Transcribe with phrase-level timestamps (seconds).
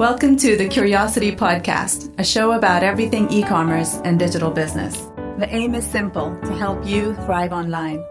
[0.00, 4.96] Welcome to the Kuriosity Podcast, a show about everything e commerce and digital business.
[5.36, 8.02] The aim is simple to help you thrive online.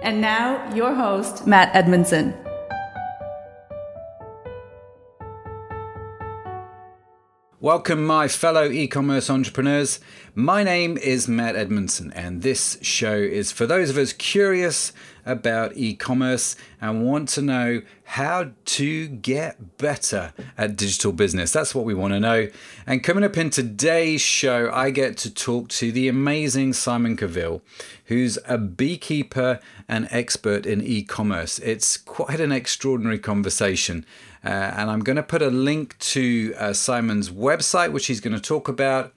[0.00, 2.32] And now, your host, Matt Edmondson.
[7.60, 10.00] Welcome, my fellow e commerce entrepreneurs.
[10.34, 14.94] My name is Matt Edmondson, and this show is for those of us curious
[15.28, 21.52] about e commerce and want to know how to get better at digital business.
[21.52, 22.48] That's what we want to know.
[22.86, 27.60] And coming up in today's show, I get to talk to the amazing Simon Cavill,
[28.06, 31.58] who's a beekeeper and expert in e commerce.
[31.58, 34.06] It's quite an extraordinary conversation.
[34.44, 38.34] Uh, and I'm going to put a link to uh, Simon's website, which he's going
[38.34, 39.12] to talk about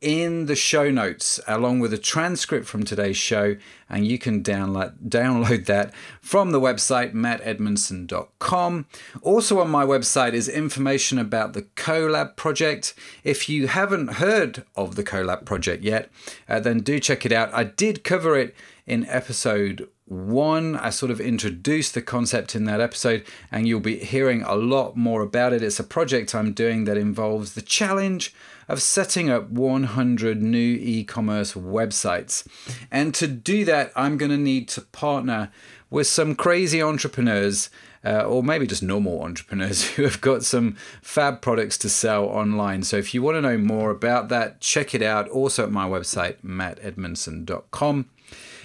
[0.00, 3.56] in the show notes, along with a transcript from today's show.
[3.88, 8.86] And you can download, download that from the website, mattedmondson.com.
[9.22, 12.94] Also, on my website is information about the Colab project.
[13.24, 16.10] If you haven't heard of the Colab project yet,
[16.48, 17.52] uh, then do check it out.
[17.52, 18.54] I did cover it
[18.86, 20.76] in episode one.
[20.76, 24.96] I sort of introduced the concept in that episode, and you'll be hearing a lot
[24.96, 25.62] more about it.
[25.62, 28.34] It's a project I'm doing that involves the challenge
[28.68, 32.46] of setting up 100 new e commerce websites.
[32.90, 35.50] And to do that, I'm going to need to partner
[35.90, 37.70] with some crazy entrepreneurs.
[38.04, 42.84] Uh, or maybe just normal entrepreneurs who have got some fab products to sell online.
[42.84, 45.86] So if you want to know more about that, check it out also at my
[45.86, 48.08] website, mattedmondson.com.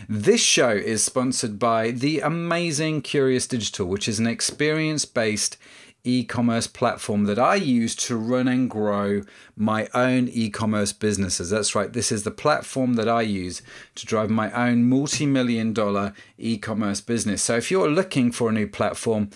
[0.07, 5.57] This show is sponsored by the amazing Kurious Digital, which is an experience based
[6.03, 9.21] e commerce platform that I use to run and grow
[9.55, 11.49] my own e commerce businesses.
[11.49, 13.61] That's right, this is the platform that I use
[13.95, 17.41] to drive my own multi million dollar e commerce business.
[17.41, 19.29] So if you're looking for a new platform,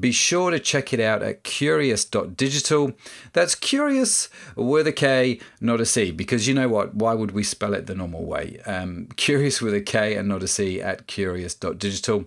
[0.00, 2.92] be sure to check it out at kurious.digital.
[3.34, 6.94] That's curious with a K, not a C, because you know what?
[6.94, 8.60] Why would we spell it the normal way?
[8.64, 12.24] Um, curious with a K and not a C at kurious.digital.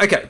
[0.00, 0.28] Okay.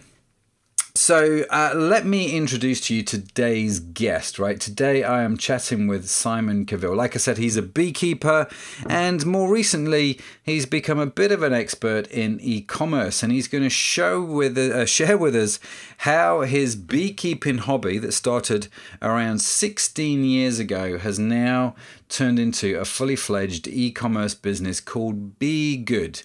[0.96, 4.58] So, uh, let me introduce to you today's guest, right?
[4.58, 6.96] Today I am chatting with Simon Cavill.
[6.96, 8.48] Like I said, he's a beekeeper,
[8.88, 13.46] and more recently, he's become a bit of an expert in e commerce, and he's
[13.46, 15.60] going to show with, uh, share with us
[15.98, 18.68] how his beekeeping hobby that started
[19.02, 21.74] around 16 years ago has now
[22.08, 26.22] turned into a fully fledged e commerce business called Bee Good.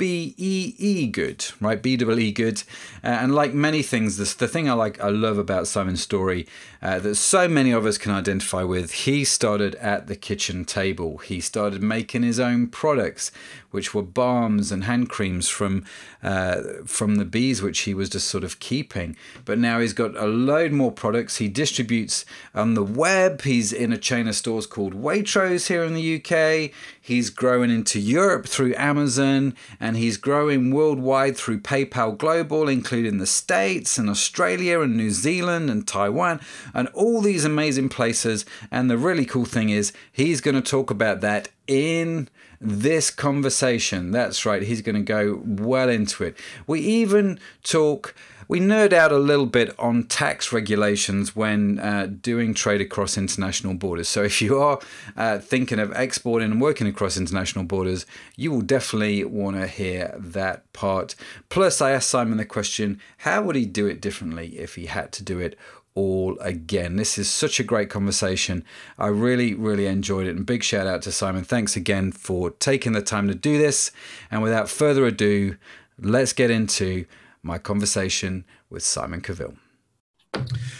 [0.00, 1.82] B E E good, right?
[1.82, 2.62] B double E good.
[3.04, 6.46] Uh, and like many things, this the thing I like, I love about Simon's story
[6.80, 8.92] uh, that so many of us can identify with.
[8.92, 11.18] He started at the kitchen table.
[11.18, 13.30] He started making his own products,
[13.70, 15.84] which were balms and hand creams from
[16.22, 19.16] uh, from the bees, which he was just sort of keeping.
[19.44, 21.36] But now he's got a load more products.
[21.36, 23.42] He distributes on the web.
[23.42, 26.72] He's in a chain of stores called Waitrose here in the UK.
[27.00, 33.26] He's growing into Europe through Amazon, and he's growing worldwide through PayPal Global, including the
[33.26, 36.40] States and Australia and New Zealand and Taiwan
[36.74, 38.44] and all these amazing places.
[38.70, 42.28] And the really cool thing is, he's going to talk about that in
[42.60, 44.10] this conversation.
[44.10, 46.36] That's right, he's going to go well into it.
[46.66, 48.14] We even talk
[48.50, 53.74] we nerd out a little bit on tax regulations when uh, doing trade across international
[53.74, 54.08] borders.
[54.08, 54.80] So if you are
[55.16, 60.16] uh, thinking of exporting and working across international borders, you will definitely want to hear
[60.18, 61.14] that part.
[61.48, 65.12] Plus, I asked Simon the question how would he do it differently if he had
[65.12, 65.56] to do it?
[65.94, 66.96] All again.
[66.96, 68.64] This is such a great conversation.
[68.98, 70.36] I really, really enjoyed it.
[70.36, 71.44] And big shout out to Simon.
[71.44, 73.90] Thanks again for taking the time to do this.
[74.30, 75.56] And without further ado,
[75.98, 77.06] let's get into
[77.42, 79.56] my conversation with Simon Cavill.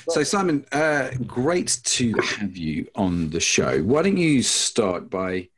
[0.08, 3.82] So, Simon, uh, great to have you on the show.
[3.82, 5.48] Why don't you start by,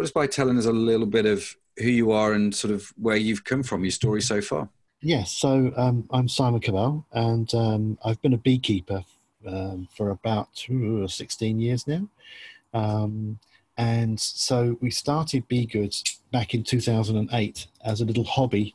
[0.00, 3.16] just by telling us a little bit of who you are and sort of where
[3.16, 4.70] you've come from, your story so far?
[5.06, 9.04] Yes, so um, I'm Simon Cavill, and um, I've been a beekeeper
[9.46, 12.08] um, for about 16 years now.
[12.74, 13.38] Um,
[13.76, 18.74] and so we started Bee Goods back in 2008 as a little hobby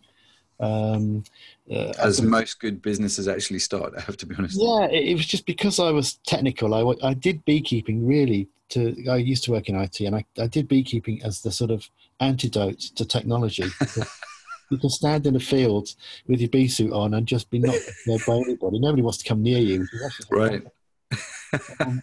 [0.62, 1.25] um,
[1.69, 4.57] uh, As most good businesses actually start, I have to be honest.
[4.57, 6.74] Yeah, it, it was just because I was technical.
[6.74, 8.48] I, I did beekeeping really.
[8.69, 11.72] To I used to work in IT, and I, I did beekeeping as the sort
[11.72, 11.89] of
[12.22, 13.66] antidote to technology.
[14.71, 15.94] you can stand in a field
[16.27, 17.91] with your bee suit on and just be knocked
[18.25, 18.79] by anybody.
[18.79, 19.85] Nobody wants to come near you.
[20.31, 20.63] Right.
[21.81, 22.01] um,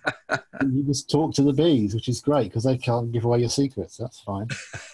[0.70, 3.48] you just talk to the bees, which is great because they can't give away your
[3.48, 3.96] secrets.
[3.96, 4.48] That's fine.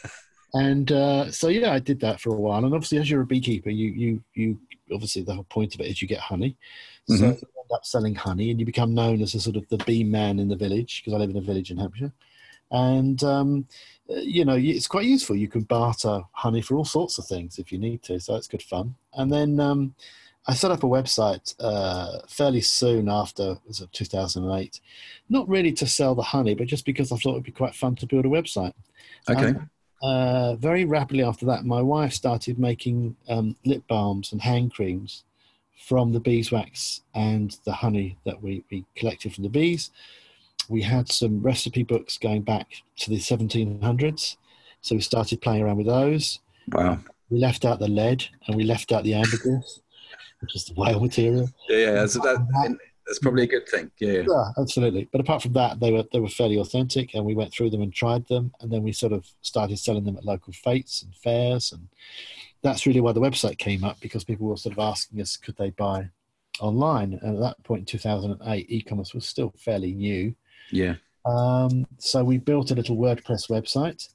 [0.54, 2.64] and uh, so yeah, I did that for a while.
[2.64, 4.60] And obviously, as you're a beekeeper, you you you
[4.92, 6.56] obviously the whole point of it is you get honey.
[7.10, 7.16] Mm-hmm.
[7.16, 10.04] So end up selling honey, and you become known as a sort of the bee
[10.04, 12.12] man in the village because I live in a village in Hampshire.
[12.70, 13.66] And um,
[14.08, 15.36] you know, it's quite useful.
[15.36, 18.48] You can barter honey for all sorts of things if you need to, so it's
[18.48, 18.94] good fun.
[19.14, 19.94] And then um,
[20.46, 24.80] I set up a website uh, fairly soon after, was it 2008?
[25.28, 27.96] Not really to sell the honey, but just because I thought it'd be quite fun
[27.96, 28.74] to build a website.
[29.28, 29.46] Okay.
[29.46, 29.68] And,
[30.02, 35.24] uh, very rapidly after that, my wife started making um, lip balms and hand creams
[35.86, 39.90] from the beeswax and the honey that we, we collected from the bees.
[40.68, 42.68] We had some recipe books going back
[42.98, 44.36] to the 1700s,
[44.80, 46.40] so we started playing around with those.
[46.72, 46.98] Wow.
[47.30, 49.80] We left out the lead and we left out the ambergris
[50.44, 51.48] which is the whale material.
[51.68, 52.76] Yeah, yeah, that's, that,
[53.06, 53.90] that's probably a good thing.
[53.98, 55.08] Yeah, yeah, yeah, absolutely.
[55.10, 57.82] But apart from that, they were they were fairly authentic, and we went through them
[57.82, 61.14] and tried them, and then we sort of started selling them at local fetes and
[61.16, 61.88] fairs, and
[62.62, 65.56] that's really why the website came up because people were sort of asking us could
[65.56, 66.10] they buy
[66.60, 70.34] online, and at that point in 2008, e-commerce was still fairly new.
[70.70, 70.94] Yeah.
[71.24, 74.08] Um, so we built a little WordPress website,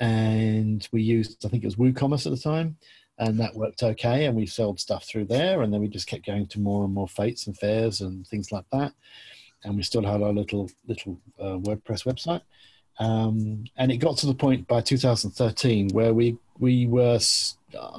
[0.00, 2.76] and we used I think it was WooCommerce at the time,
[3.18, 6.26] and that worked okay and we sold stuff through there and then we just kept
[6.26, 8.92] going to more and more fetes and fairs and things like that
[9.64, 12.42] and we still had our little little uh, wordpress website
[12.98, 17.18] um, and it got to the point by 2013 where we we were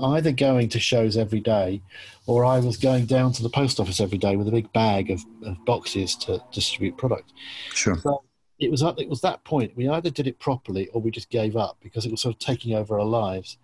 [0.02, 1.82] either going to shows every day
[2.26, 5.12] or i was going down to the post office every day with a big bag
[5.12, 7.34] of, of boxes to distribute product.
[7.74, 7.98] Sure.
[7.98, 8.24] So
[8.60, 11.56] it was it was that point we either did it properly or we just gave
[11.56, 13.58] up because it was sort of taking over our lives.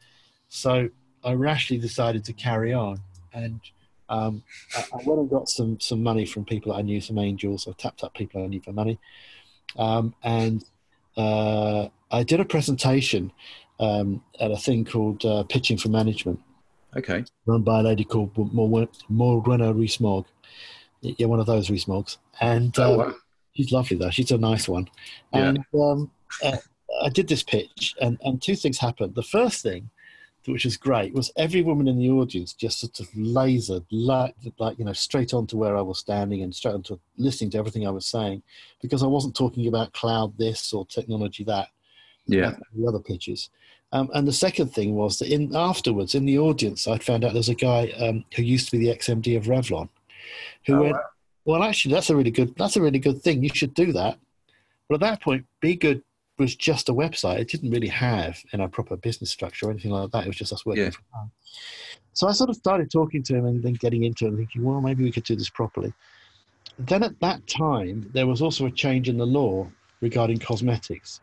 [0.49, 0.89] So
[1.23, 2.99] I rashly decided to carry on,
[3.33, 3.59] and
[4.09, 4.43] um,
[4.77, 7.67] I, I, went and got some some money from people I knew, some angels.
[7.67, 8.99] I tapped up people I knew for money,
[9.77, 10.63] um, and
[11.17, 13.31] uh, I did a presentation
[13.83, 16.39] um, at a thing called uh, Pitching for Management.
[16.95, 17.25] Okay.
[17.45, 18.31] Run by a lady called
[19.09, 20.25] Morgana Rees-Mogg.
[21.01, 22.17] Yeah, one of those Rees-Moggs.
[22.39, 23.15] And oh, wow.
[23.55, 24.11] she's lovely, though.
[24.11, 24.87] She's a nice one.
[25.33, 25.49] Yeah.
[25.49, 26.11] And um,
[26.43, 26.57] uh,
[27.03, 29.15] I did this pitch, and, and two things happened.
[29.15, 29.89] The first thing
[30.51, 34.77] which is great, was every woman in the audience just sort of lasered, like, like
[34.77, 37.91] you know, straight onto where I was standing and straight onto listening to everything I
[37.91, 38.43] was saying,
[38.81, 41.69] because I wasn't talking about cloud this or technology that.
[42.25, 42.55] Yeah.
[42.73, 43.49] the other pitches.
[43.91, 47.33] Um, and the second thing was that in afterwards in the audience, I'd found out
[47.33, 49.89] there's a guy um, who used to be the XMD of Revlon,
[50.65, 51.03] who oh, went, wow.
[51.45, 53.43] "Well, actually, that's a really good that's a really good thing.
[53.43, 54.17] You should do that."
[54.89, 56.01] But at that point, Bee Good
[56.39, 57.39] was just a website.
[57.39, 60.23] It didn't really have know, a proper business structure or anything like that.
[60.23, 60.89] It was just us working yeah.
[60.89, 61.31] from home.
[62.13, 64.63] So I sort of started talking to him and then getting into it and thinking,
[64.63, 65.93] well, maybe we could do this properly.
[66.79, 69.69] Then at that time, there was also a change in the law
[70.01, 71.21] regarding cosmetics,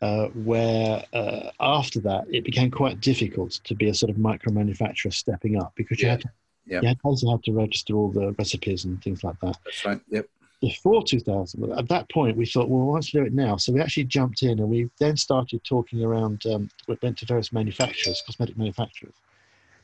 [0.00, 4.52] uh, where uh, after that, it became quite difficult to be a sort of micro
[4.52, 6.30] manufacturer stepping up because you had to,
[6.66, 6.80] yeah.
[6.80, 9.56] you had also had to register all the recipes and things like that.
[9.64, 10.00] That's right.
[10.08, 10.26] Yep
[10.60, 11.72] before 2000.
[11.72, 13.56] At that point, we thought, well, let's do it now.
[13.56, 17.26] So we actually jumped in and we then started talking around, um, we went to
[17.26, 19.14] various manufacturers, cosmetic manufacturers,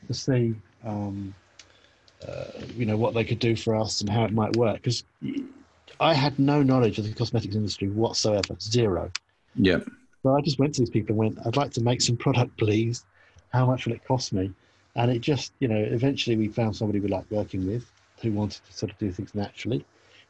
[0.07, 1.33] to see, um,
[2.27, 2.45] uh,
[2.75, 4.75] you know, what they could do for us and how it might work.
[4.75, 5.03] Because
[5.99, 9.11] I had no knowledge of the cosmetics industry whatsoever, zero.
[9.55, 9.79] Yeah.
[10.25, 12.57] So I just went to these people and went, I'd like to make some product,
[12.57, 13.05] please.
[13.53, 14.51] How much will it cost me?
[14.95, 17.85] And it just, you know, eventually we found somebody we liked working with
[18.21, 19.85] who wanted to sort of do things naturally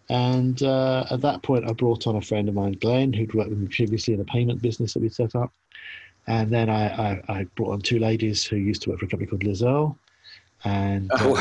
[0.09, 3.49] and uh, at that point, I brought on a friend of mine, Glenn, who'd worked
[3.49, 5.51] with me previously in a payment business that we set up.
[6.27, 9.07] And then I, I, I, brought on two ladies who used to work for a
[9.07, 9.97] company called Liz Earle.
[10.63, 11.39] And oh, wow.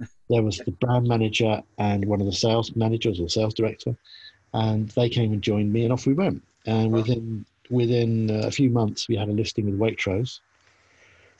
[0.00, 3.96] uh, there was the brand manager and one of the sales managers or sales director.
[4.52, 6.42] And they came and joined me, and off we went.
[6.66, 10.40] And within within uh, a few months, we had a listing with Waitrose.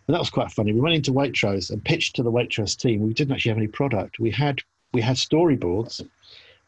[0.07, 0.73] And that was quite funny.
[0.73, 3.01] We went into Waitrose and pitched to the Waitrose team.
[3.01, 4.19] We didn't actually have any product.
[4.19, 4.61] We had
[4.93, 6.03] we had storyboards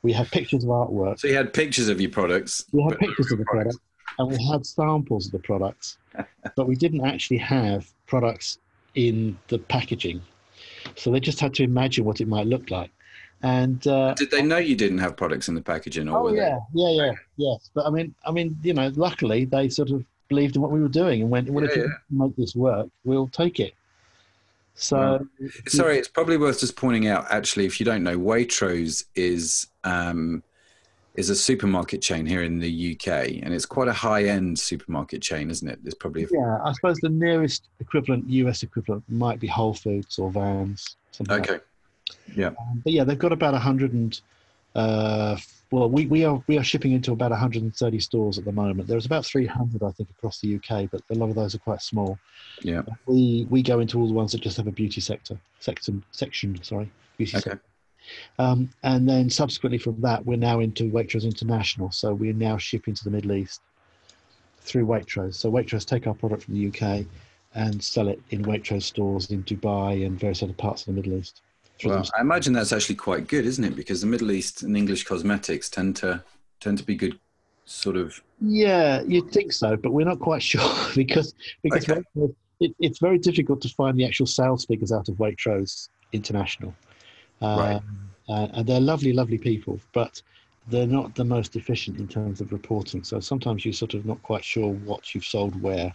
[0.07, 1.19] we had pictures of artwork.
[1.19, 2.65] So you had pictures of your products.
[2.71, 3.77] We had pictures of the product,
[4.21, 5.99] and we had samples of the products,
[6.57, 8.59] but we didn't actually have products
[8.95, 10.23] in the packaging.
[10.95, 12.93] So they just had to imagine what it might look like.
[13.43, 16.09] And uh, did they know you didn't have products in the packaging?
[16.09, 16.81] Or oh yeah, they...
[16.81, 17.71] yeah, yeah, yes.
[17.75, 20.81] But I mean, I mean, you know, luckily they sort of believed in what we
[20.81, 23.75] were doing and went, "Well, yeah, if you make this work, we'll take it."
[24.75, 27.27] So, well, sorry, it's probably worth just pointing out.
[27.31, 30.43] Actually, if you don't know, Waitrose is um,
[31.15, 35.23] is a supermarket chain here in the UK, and it's quite a high end supermarket
[35.23, 35.79] chain, isn't it?
[35.83, 36.59] There's probably yeah.
[36.65, 40.97] I suppose the nearest equivalent, US equivalent, might be Whole Foods or Vans.
[41.31, 41.53] okay.
[41.53, 41.65] Like
[42.35, 42.49] yeah.
[42.49, 44.21] Um, but yeah, they've got about a hundred and
[44.75, 45.37] uh,
[45.71, 48.89] well, we, we are we are shipping into about 130 stores at the moment.
[48.89, 51.83] There's about 300, I think, across the UK, but a lot of those are quite
[51.83, 52.19] small.
[52.63, 52.83] Yeah.
[53.07, 56.63] We we go into all the ones that just have a beauty sector section section.
[56.63, 57.51] Sorry, beauty okay.
[57.51, 57.63] Sector.
[58.39, 61.91] Um, and then subsequently from that, we're now into Waitrose International.
[61.91, 63.61] So we're now shipping to the Middle East
[64.61, 65.35] through Waitrose.
[65.35, 67.07] So Waitrose take our product from the UK
[67.55, 71.19] and sell it in Waitrose stores in Dubai and various other parts of the Middle
[71.19, 71.41] East.
[71.85, 73.77] Well, I imagine that's actually quite good, isn't it?
[73.77, 76.23] Because the Middle East and English cosmetics tend to
[76.61, 77.19] tend to be good,
[77.65, 78.21] sort of.
[78.41, 82.03] Yeah, you'd think so, but we're not quite sure because because okay.
[82.61, 86.75] it, it's very difficult to find the actual sales figures out of Waitrose International.
[87.41, 87.83] Um, right.
[88.29, 90.21] Uh, and they're lovely, lovely people, but
[90.69, 93.05] they're not the most efficient in terms of reporting.
[93.05, 95.93] So sometimes you're sort of not quite sure what you've sold where.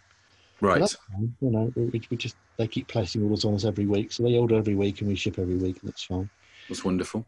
[0.62, 0.96] Right.
[1.42, 4.38] You know, we, we, just they keep placing orders on us every week, so they
[4.38, 6.30] order every week and we ship every week, and that's fine.
[6.70, 7.26] That's wonderful.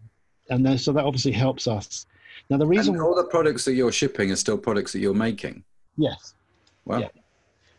[0.50, 2.06] And then, so that obviously helps us.
[2.50, 5.14] Now the reason and all the products that you're shipping are still products that you're
[5.14, 5.64] making.
[5.98, 6.36] Yes.
[6.86, 7.00] Wow.
[7.00, 7.08] Yeah.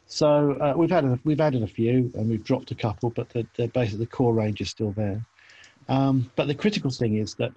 [0.07, 3.47] So uh, we've added we've added a few and we've dropped a couple, but the,
[3.57, 5.25] the basically the core range is still there.
[5.89, 7.53] Um, but the critical thing is that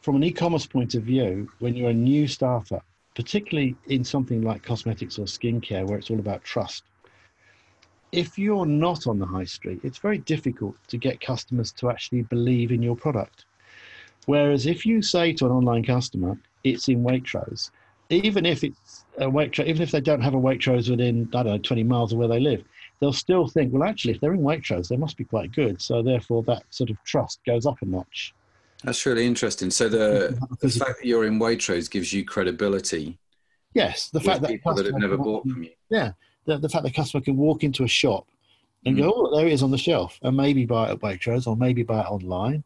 [0.00, 2.84] from an e-commerce point of view, when you're a new startup,
[3.14, 6.84] particularly in something like cosmetics or skincare, where it's all about trust,
[8.14, 12.22] if you're not on the high street, it's very difficult to get customers to actually
[12.22, 13.44] believe in your product.
[14.26, 17.70] Whereas if you say to an online customer, it's in Waitrose,
[18.10, 21.52] even if it's a Waitrose, even if they don't have a Waitrose within, I don't
[21.52, 22.62] know, 20 miles of where they live,
[23.00, 25.82] they'll still think, well, actually, if they're in Waitrose, they must be quite good.
[25.82, 28.32] So therefore, that sort of trust goes up a notch.
[28.84, 29.70] That's really interesting.
[29.70, 33.18] So the, the fact that you're in Waitrose gives you credibility.
[33.72, 35.70] Yes, the fact that people that have never bought from you.
[35.90, 36.12] Yeah,
[36.46, 38.26] the, the fact that the customer can walk into a shop
[38.86, 39.00] and mm.
[39.00, 41.56] go, oh, there it is on the shelf, and maybe buy it at Waitrose or
[41.56, 42.64] maybe buy it online.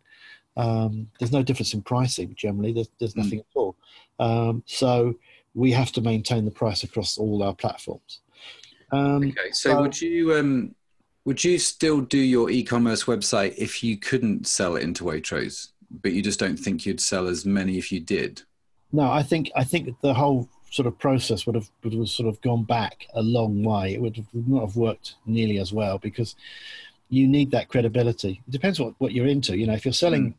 [0.56, 2.72] Um, there's no difference in pricing generally.
[2.72, 3.24] There's, there's mm.
[3.24, 3.76] nothing at all.
[4.18, 5.14] Um, so
[5.54, 8.20] we have to maintain the price across all our platforms.
[8.90, 10.74] Um, okay, so, so would you um,
[11.24, 15.68] would you still do your e-commerce website if you couldn't sell it into Waitrose,
[16.02, 18.42] but you just don't think you'd sell as many if you did?
[18.92, 22.28] No, I think I think the whole sort of process would have would have sort
[22.28, 23.94] of gone back a long way.
[23.94, 26.36] It would, have, would not have worked nearly as well because
[27.08, 28.40] you need that credibility.
[28.46, 29.58] It depends what, what you're into.
[29.58, 30.34] You know, if you're selling, mm.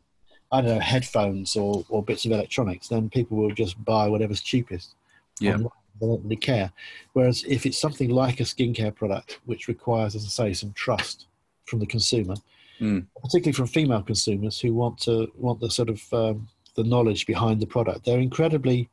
[0.50, 4.40] I don't know, headphones or, or bits of electronics, then people will just buy whatever's
[4.40, 4.94] cheapest.
[5.40, 5.58] Yeah.
[6.00, 6.72] They don't really care.
[7.12, 11.26] Whereas if it's something like a skincare product, which requires, as I say, some trust
[11.66, 12.36] from the consumer,
[12.80, 13.04] mm.
[13.22, 17.60] particularly from female consumers who want to want the sort of um, the knowledge behind
[17.60, 18.88] the product, they're incredibly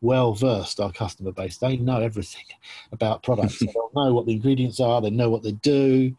[0.00, 0.80] well versed.
[0.80, 2.44] Our customer base, they know everything
[2.92, 3.58] about products.
[3.60, 5.00] they know what the ingredients are.
[5.00, 6.14] They know what they do.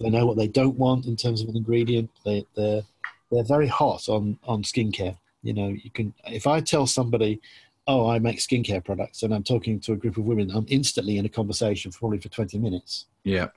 [0.00, 2.10] They know what they don't want in terms of an ingredient.
[2.24, 2.82] They, they're
[3.30, 5.16] they're very hot on on skincare.
[5.42, 7.40] You know, you can if I tell somebody
[7.86, 11.18] oh, I make skincare products, and I'm talking to a group of women, I'm instantly
[11.18, 13.06] in a conversation, probably for 20 minutes.
[13.24, 13.48] Yeah.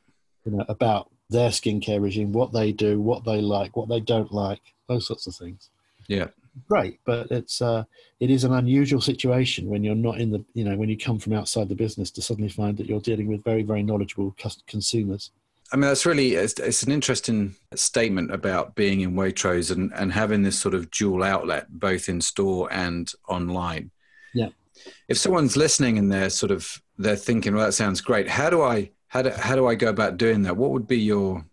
[0.45, 4.31] You know, about their skincare regime, what they do, what they like, what they don't
[4.31, 5.69] like, those sorts of things.
[6.07, 6.27] Yeah.
[6.67, 7.83] Great, but it's uh,
[8.19, 11.19] it is an unusual situation when you're not in the you know when you come
[11.19, 14.35] from outside the business to suddenly find that you're dealing with very very knowledgeable
[14.67, 15.31] consumers.
[15.71, 20.11] I mean, that's really it's, it's, an interesting statement about being in Waitrose and, and
[20.11, 23.91] having this sort of dual outlet, both in store and online.
[24.33, 24.49] Yeah.
[25.07, 28.27] If someone's listening and they're sort of they're thinking, well, that sounds great.
[28.27, 30.57] How do I how do how do I go about doing that?
[30.57, 31.45] What would be your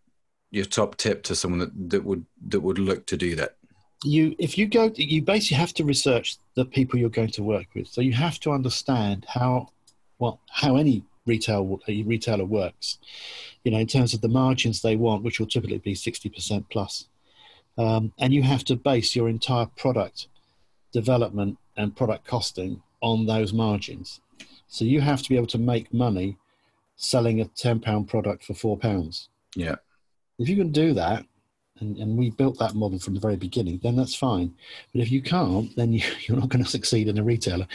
[0.51, 3.57] your top tip to someone that, that would that would look to do that?
[4.05, 7.67] You if you go you basically have to research the people you're going to work
[7.75, 7.89] with.
[7.89, 9.71] So you have to understand how
[10.19, 12.99] well how any retail retailer works.
[13.65, 16.69] You know, in terms of the margins they want, which will typically be sixty percent
[16.69, 17.09] plus.
[17.79, 20.29] Um, and you have to base your entire product
[20.93, 24.21] development and product costing on those margins.
[24.69, 26.39] So you have to be able to make money
[26.97, 29.29] selling a ten pound product for four pounds.
[29.55, 29.77] Yeah.
[30.39, 31.25] If you can do that,
[31.81, 34.55] and, and we built that model from the very beginning, then that's fine.
[34.93, 37.67] But if you can't, then you, you're not going to succeed in a retailer.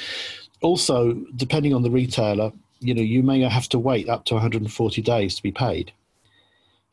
[0.61, 5.01] Also, depending on the retailer, you know, you may have to wait up to 140
[5.01, 5.91] days to be paid.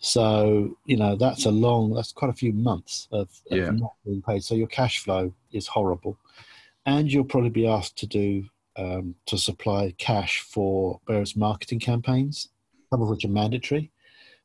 [0.01, 3.71] So, you know, that's a long, that's quite a few months of, of yeah.
[3.71, 4.45] not being paid.
[4.45, 6.17] So your cash flow is horrible
[6.87, 8.45] and you'll probably be asked to do
[8.77, 12.49] um, to supply cash for various marketing campaigns,
[12.91, 13.91] some of which are mandatory.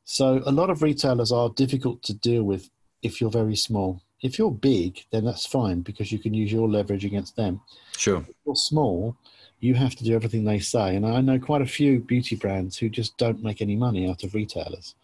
[0.04, 2.70] So a lot of retailers are difficult to deal with
[3.02, 4.02] if you're very small.
[4.22, 7.60] If you're big, then that's fine because you can use your leverage against them.
[7.96, 8.18] Sure.
[8.18, 9.16] If you're small,
[9.60, 10.96] you have to do everything they say.
[10.96, 14.24] And I know quite a few beauty brands who just don't make any money out
[14.24, 14.94] of retailers.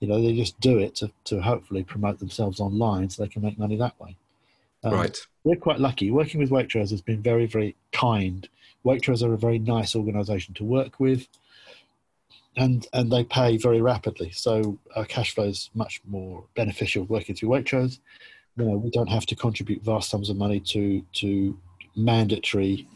[0.00, 3.42] You know, they just do it to, to hopefully promote themselves online so they can
[3.42, 4.16] make money that way.
[4.84, 5.18] Um, right.
[5.44, 6.10] We're quite lucky.
[6.10, 8.48] Working with Waitrose has been very, very kind.
[8.84, 11.26] Waitrose are a very nice organisation to work with,
[12.56, 14.30] and and they pay very rapidly.
[14.32, 17.98] So our cash flow is much more beneficial working through Waitrose.
[18.56, 21.56] you know, we don't have to contribute vast sums of money to to
[21.94, 22.86] mandatory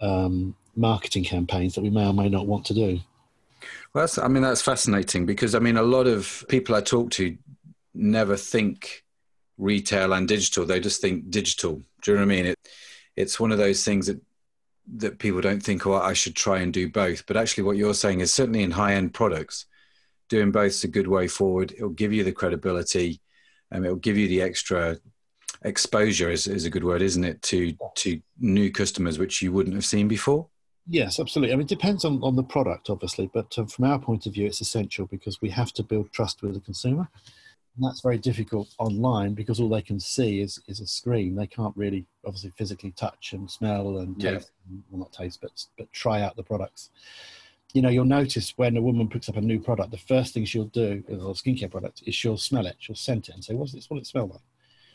[0.00, 3.00] um, marketing campaigns that we may or may not want to do.
[3.92, 7.10] Well, that's, I mean, that's fascinating because I mean, a lot of people I talk
[7.12, 7.36] to
[7.94, 9.04] never think
[9.58, 11.82] retail and digital; they just think digital.
[12.02, 12.46] Do you know what I mean?
[12.46, 12.58] It,
[13.16, 14.20] it's one of those things that
[14.96, 17.94] that people don't think, "Oh, I should try and do both." But actually, what you're
[17.94, 19.66] saying is certainly in high-end products,
[20.28, 21.72] doing both is a good way forward.
[21.72, 23.20] It'll give you the credibility,
[23.70, 24.98] and it'll give you the extra
[25.62, 26.30] exposure.
[26.30, 27.42] Is, is a good word, isn't it?
[27.42, 30.48] To to new customers which you wouldn't have seen before.
[30.86, 31.52] Yes, absolutely.
[31.52, 34.32] I mean, it depends on, on the product, obviously, but uh, from our point of
[34.32, 37.08] view, it's essential because we have to build trust with the consumer.
[37.76, 41.34] And that's very difficult online because all they can see is, is a screen.
[41.36, 44.34] They can't really, obviously, physically touch and smell and Yeah.
[44.34, 44.50] taste,
[44.90, 46.90] well, not taste, but, but try out the products.
[47.72, 50.44] You know, you'll notice when a woman picks up a new product, the first thing
[50.44, 52.74] she'll do, or a skincare product, is she'll smell it.
[52.80, 53.88] She'll scent it and say, what's this?
[53.88, 54.40] What does it smell like?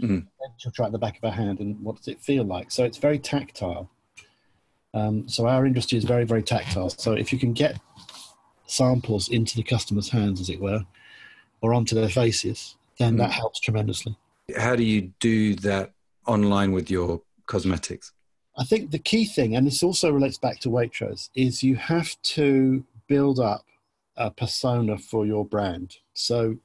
[0.01, 0.27] Mhm.
[0.41, 2.43] Then she'll try it in the back of her hand and what does it feel
[2.43, 2.69] like?
[2.71, 3.89] So it's very tactile.
[4.93, 6.89] Um, so our industry is very, very tactile.
[6.89, 7.79] So if you can get
[8.67, 10.85] samples into the customer's hands, as it were,
[11.61, 14.15] or onto their faces, then that helps tremendously.
[14.57, 15.91] How do you do that
[16.27, 18.11] online with your cosmetics?
[18.57, 22.15] I think the key thing, and this also relates back to Waitrose, is you have
[22.23, 23.65] to build up
[24.17, 25.97] a persona for your brand.
[26.13, 26.55] So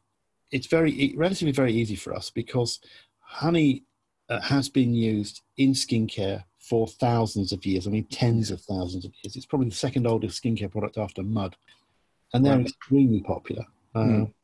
[0.52, 2.80] it's very relatively very easy for us because
[3.20, 3.84] honey
[4.28, 7.86] uh, has been used in skincare for thousands of years.
[7.86, 9.34] I mean, tens of thousands of years.
[9.34, 11.56] It's probably the second oldest skincare product after mud,
[12.32, 12.66] and they're Right.
[12.66, 13.66] extremely popular.
[13.94, 14.34] Uh, Mm.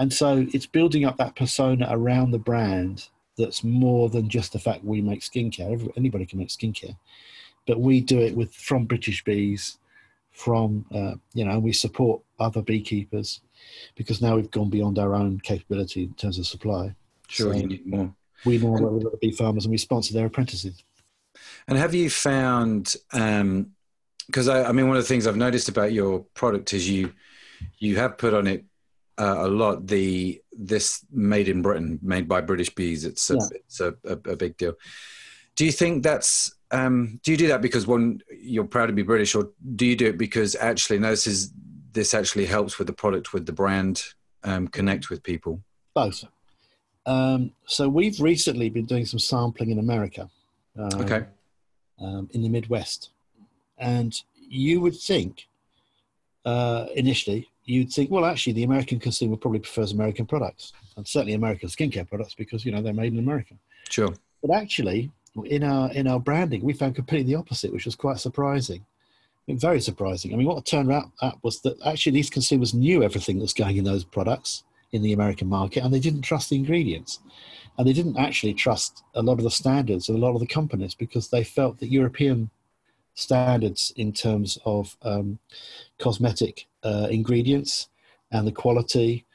[0.00, 4.58] And so it's building up that persona around the brand that's more than just the
[4.58, 5.92] fact we make skincare.
[5.94, 6.96] Anybody can make skincare,
[7.66, 9.78] but we do it with from British bees,
[10.32, 13.42] from uh, you know, we support other beekeepers
[13.94, 16.94] because now we've gone beyond our own capability in terms of supply.
[17.28, 18.14] Sure, So- you need more.
[18.46, 20.82] We now work with other bee farmers and we sponsor their apprentices.
[21.68, 22.96] And have you found?
[23.10, 27.12] Because I, I mean, one of the things I've noticed about your product is you
[27.78, 28.64] you have put on it
[29.18, 33.04] uh, a lot the this made in Britain, made by British bees.
[33.04, 33.46] It's a, Yeah.
[33.54, 34.74] it's a, a, a big deal.
[35.56, 39.02] Do you think that's um, do you do that because one you're proud to be
[39.02, 41.52] British, or do you do it because actually no, this is
[41.92, 44.04] this actually helps with the product, with the brand,
[44.44, 45.60] um, connect with people?
[45.94, 46.24] Both.
[47.06, 50.30] Um, so we've recently been doing some sampling in America.
[50.78, 51.24] um, Okay,
[51.98, 53.10] um, in the Midwest.
[53.78, 54.14] And
[54.48, 55.48] you would think,
[56.44, 61.34] uh, initially, you'd think, well, actually, the American consumer probably prefers American products, and certainly
[61.34, 63.54] American skincare products because you know they're made in America.
[63.88, 64.14] sure.
[64.42, 65.10] But actually,
[65.44, 68.80] in our in our branding, we found completely the opposite, which was quite surprising.
[68.82, 70.32] I mean, very surprising.
[70.32, 73.54] I mean, what turned out that was that actually these consumers knew everything that was
[73.54, 77.20] going in those products in the American market, and they didn't trust the ingredients,
[77.78, 80.46] and they didn't actually trust a lot of the standards of a lot of the
[80.46, 82.50] companies because they felt that European
[83.14, 85.38] standards in terms of um,
[85.98, 87.88] cosmetic uh, ingredients
[88.30, 89.26] and the quality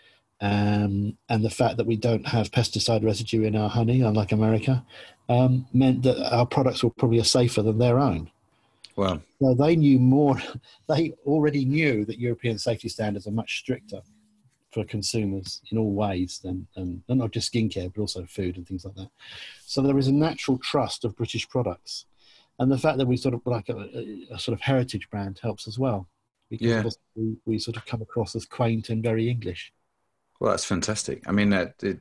[0.42, 4.86] um, and the fact that we don't have pesticide residue in our honey, unlike America,
[5.30, 8.30] um, meant that our products were probably safer than their own.
[8.96, 10.38] Well, So they knew more,
[10.88, 14.02] they already knew that European safety standards are much stricter
[14.72, 18.68] for consumers in all ways than, than and not just skincare, but also food and
[18.68, 19.10] things like that.
[19.66, 22.06] So there is a natural trust of British products.
[22.60, 25.40] And the fact that we sort of like a, a, a sort of heritage brand
[25.42, 26.08] helps as well.
[26.50, 26.84] Because Yeah.
[27.16, 29.74] we, we sort of come across as quaint and very English.
[30.40, 31.28] Well, that's fantastic.
[31.28, 32.00] I mean, that it,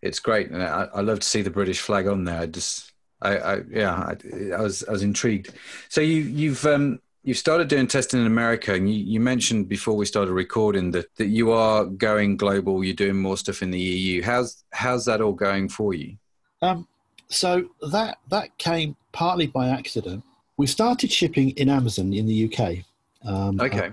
[0.00, 2.40] it's great, and I, I love to see the British flag on there.
[2.40, 4.16] I just, I, I yeah, I,
[4.54, 5.52] I was, I was intrigued.
[5.88, 9.94] So you, you've, um, you've started doing testing in America, and you, you mentioned before
[9.96, 12.82] we started recording that that you are going global.
[12.82, 14.22] You're doing more stuff in the EU.
[14.22, 16.16] How's, how's that all going for you?
[16.62, 16.88] Um,
[17.28, 20.24] so that that came partly by accident.
[20.56, 22.84] We started shipping in Amazon in the UK.
[23.24, 23.92] Um, Okay.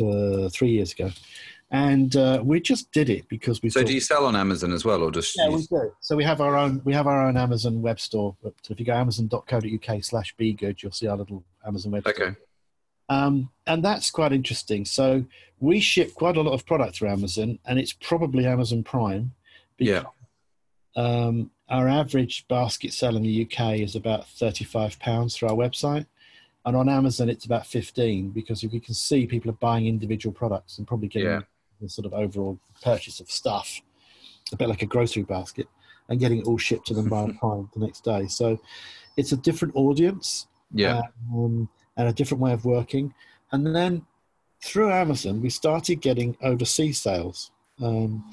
[0.00, 1.10] uh, three years ago,
[1.70, 3.68] and uh, we just did it because we.
[3.68, 5.36] So thought, do you sell on Amazon as well, or just?
[5.36, 5.92] Yeah, we do.
[6.00, 6.80] So we have our own.
[6.84, 8.34] We have our own Amazon web store.
[8.42, 12.28] So if you go amazon.co.uk/slash be good, you'll see our little Amazon web store.
[12.28, 12.36] Okay.
[13.10, 14.84] Um, and that's quite interesting.
[14.86, 15.24] So
[15.58, 19.32] we ship quite a lot of product through Amazon, and it's probably Amazon Prime.
[19.78, 20.04] Yeah.
[20.96, 26.06] Um, our average basket sale in the UK is about thirty-five pounds through our website,
[26.66, 30.78] and on Amazon it's about fifteen because we can see people are buying individual products
[30.78, 31.40] and probably getting Yeah.
[31.80, 33.80] the sort of overall purchase of stuff,
[34.52, 35.68] a bit like a grocery basket,
[36.08, 38.26] and getting it all shipped to them by Prime the next day.
[38.26, 38.58] So
[39.16, 41.02] it's a different audience Yeah.
[41.32, 43.14] um, and a different way of working.
[43.52, 44.06] And then
[44.62, 47.50] through Amazon, we started getting overseas sales.
[47.80, 48.24] Um,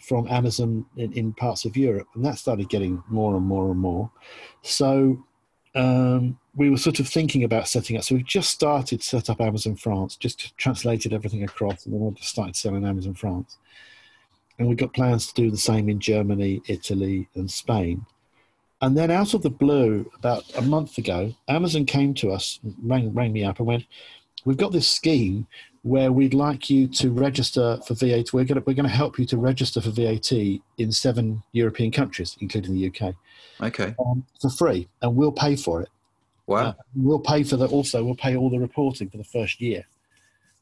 [0.00, 3.80] from Amazon in, in parts of Europe, and that started getting more and more and
[3.80, 4.10] more.
[4.62, 5.24] So
[5.74, 8.04] um, we were sort of thinking about setting up.
[8.04, 12.12] So we just started set up Amazon France, just translated everything across, and then we
[12.12, 13.56] just started selling Amazon France.
[14.58, 18.06] And we've got plans to do the same in Germany, Italy, and Spain.
[18.80, 23.12] And then out of the blue, about a month ago, Amazon came to us, rang,
[23.14, 23.84] rang me up, and went,
[24.44, 25.46] "We've got this scheme
[25.84, 28.32] where we'd like you to register for VAT.
[28.32, 31.92] We're going to, we're going to help you to register for VAT in seven European
[31.92, 33.14] countries, including the UK,
[33.60, 33.94] Okay.
[34.04, 35.90] um, for free, and we'll pay for it.
[36.46, 36.68] Wow.
[36.68, 39.84] Uh, we'll pay for that also we'll pay all the reporting for the first year.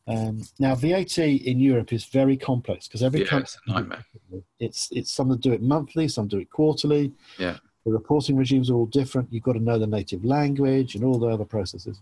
[0.08, 4.04] Um, now VAT in Europe is very complex because every yeah, country it's a nightmare.
[4.58, 7.12] it's it's some do it monthly, some do it quarterly.
[7.38, 7.58] Yeah.
[7.84, 9.32] The reporting regimes are all different.
[9.32, 12.00] You've got to know the native language and all the other processes.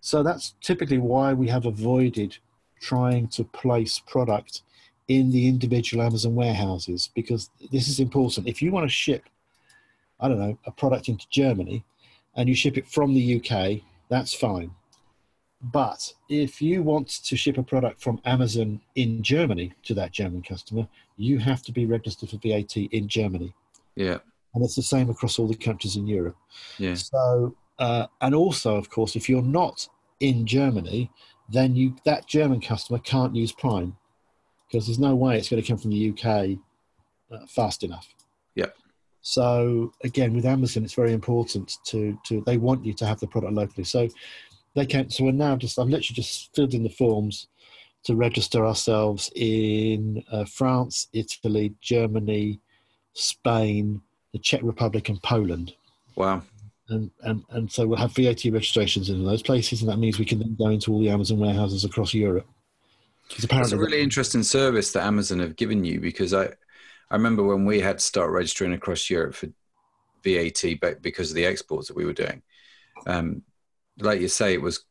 [0.00, 2.38] So that's typically why we have avoided
[2.82, 4.62] trying to place product
[5.08, 8.48] in the individual Amazon warehouses because this is important.
[8.48, 9.24] If you want to ship,
[10.20, 11.84] I don't know, a product into Germany
[12.34, 14.72] and you ship it from the UK, that's fine.
[15.62, 20.42] But if you want to ship a product from Amazon in Germany to that German
[20.42, 23.54] customer, you have to be registered for VAT in Germany.
[23.94, 24.18] Yeah.
[24.54, 26.36] And it's the same across all the countries in Europe.
[26.78, 26.94] Yeah.
[26.94, 31.10] So, uh, and also, of course, if you're not in Germany,
[31.52, 33.96] then you that German customer can't use Prime
[34.66, 36.58] because there's no way it's going to come from the UK
[37.30, 38.08] uh, fast enough.
[38.54, 38.74] Yep.
[39.20, 43.26] So again, with Amazon, it's very important to to they want you to have the
[43.26, 43.84] product locally.
[43.84, 44.08] So
[44.74, 45.10] they can.
[45.10, 47.48] So we're now just I've literally just filled in the forms
[48.04, 52.58] to register ourselves in uh, France, Italy, Germany,
[53.12, 54.00] Spain,
[54.32, 55.74] the Czech Republic, and Poland
[56.16, 56.42] Wow.
[56.92, 60.24] And, and, and so we'll have VAT registrations in those places, and that means we
[60.24, 62.46] can then go into all the Amazon warehouses across Europe.
[63.30, 66.44] It's apparently, a really interesting service that Amazon have given you because I,
[67.10, 69.48] I remember when we had to start registering across Europe for
[70.22, 70.62] VAT,
[71.00, 72.42] because of the exports that we were doing,
[73.06, 73.42] um,
[73.98, 74.84] like you say, it was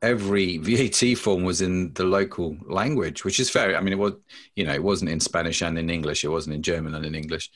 [0.00, 3.76] every VAT form was in the local language, which is fair.
[3.76, 4.14] I mean, it was
[4.54, 7.14] you know it wasn't in Spanish and in English, it wasn't in German and in
[7.14, 7.50] English,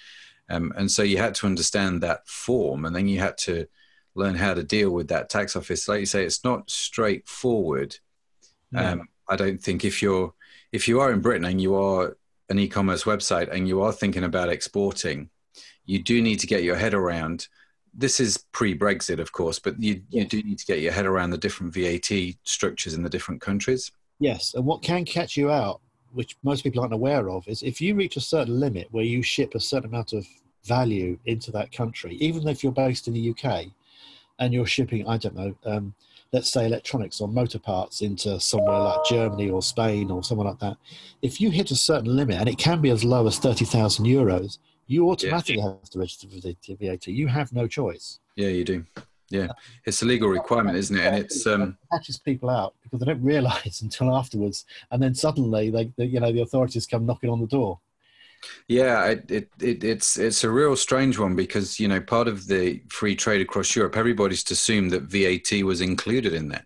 [0.48, 3.66] um, and so you had to understand that form, and then you had to
[4.16, 5.88] learn how to deal with that tax office.
[5.88, 7.98] Like you say, it's not straightforward.
[8.74, 10.34] Um, I don't think if you're
[10.72, 12.16] if you are in Britain and you are
[12.48, 15.30] an e-commerce website and you are thinking about exporting,
[15.84, 17.48] you do need to get your head around.
[17.94, 21.30] This is pre-Brexit, of course, but you, you do need to get your head around
[21.30, 23.90] the different VAT structures in the different countries.
[24.18, 25.80] yes, and what can catch you out,
[26.12, 29.22] which most people aren't aware of, is if you reach a certain limit where you
[29.22, 30.26] ship a certain amount of
[30.64, 33.66] value into that country, even if you're based in the UK
[34.38, 35.94] and you're shipping, I don't know, um,
[36.32, 40.58] let's say electronics or motor parts into somewhere like Germany or Spain or somewhere like
[40.58, 40.76] that,
[41.22, 44.58] if you hit a certain limit, and it can be as low as 30,000 euros,
[44.86, 47.06] you automatically have to register for the VAT.
[47.06, 48.20] You have no choice.
[48.36, 48.84] Yeah, you do.
[49.28, 49.48] Yeah,
[49.84, 51.04] it's a legal requirement, isn't it?
[51.04, 55.14] And it's um, It catches people out because they don't realise until afterwards, and then
[55.14, 57.80] suddenly, they, they, you know, the authorities come knocking on the door.
[58.68, 62.46] Yeah, it, it, it, it's it's a real strange one because you know part of
[62.46, 66.64] the free trade across Europe, everybody's to assume that VAT was included in that,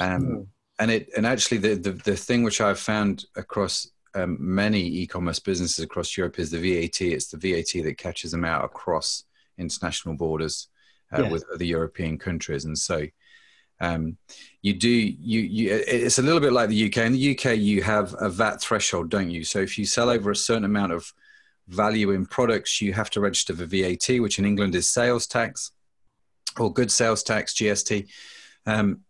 [0.00, 0.46] um, Mm.
[0.78, 5.38] and it and actually the, the the thing which I've found across um, many e-commerce
[5.38, 7.00] businesses across Europe is the VAT.
[7.00, 9.24] It's the VAT that catches them out across
[9.58, 10.68] international borders
[11.12, 13.06] uh, with other European countries, and so
[13.80, 14.16] um,
[14.62, 16.98] you do you you it's a little bit like the UK.
[16.98, 19.44] In the UK, you have a VAT threshold, don't you?
[19.44, 21.12] So if you sell over a certain amount of
[21.68, 25.72] value in products, you have to register for VAT, which in England is sales tax
[26.58, 28.08] or good sales tax (GST).
[28.66, 29.00] Um,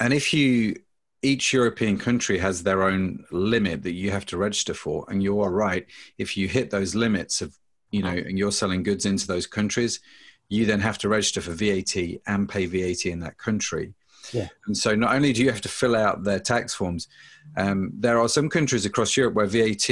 [0.00, 0.76] and if you
[1.20, 5.40] each European country has their own limit that you have to register for, and you
[5.40, 5.86] are right.
[6.16, 7.58] If you hit those limits of
[7.90, 10.00] you know, and you're selling goods into those countries,
[10.48, 13.94] you then have to register for VAT and pay VAT in that country.
[14.32, 14.48] Yeah.
[14.66, 17.08] And so not only do you have to fill out their tax forms,
[17.56, 19.88] um, there are some countries across Europe where VAT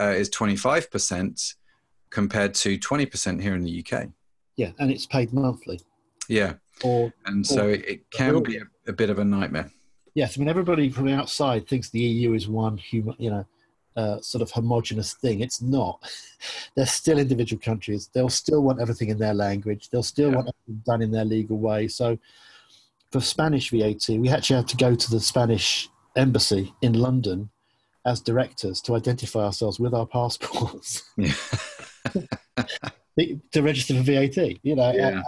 [0.00, 1.54] uh, is 25%
[2.10, 4.08] compared to 20% here in the UK.
[4.56, 5.80] Yeah, and it's paid monthly.
[6.28, 6.54] Yeah.
[6.84, 9.70] Or And so it, it can be a, a bit of a nightmare.
[10.14, 13.46] yes, I mean everybody from the outside thinks the EU is one human, you know,
[13.96, 15.40] uh, sort of homogenous thing.
[15.40, 16.00] It's not.
[16.76, 18.08] They're still individual countries.
[18.12, 19.90] They'll still want everything in their language.
[19.90, 20.36] They'll still Yeah.
[20.36, 21.88] want everything done in their legal way.
[21.88, 22.18] So,
[23.12, 27.50] for Spanish VAT, we actually had to go to the Spanish embassy in London
[28.04, 31.32] as directors to identify ourselves with our passports Yeah.
[33.52, 34.36] to register for VAT.
[34.62, 35.20] You know, Yeah.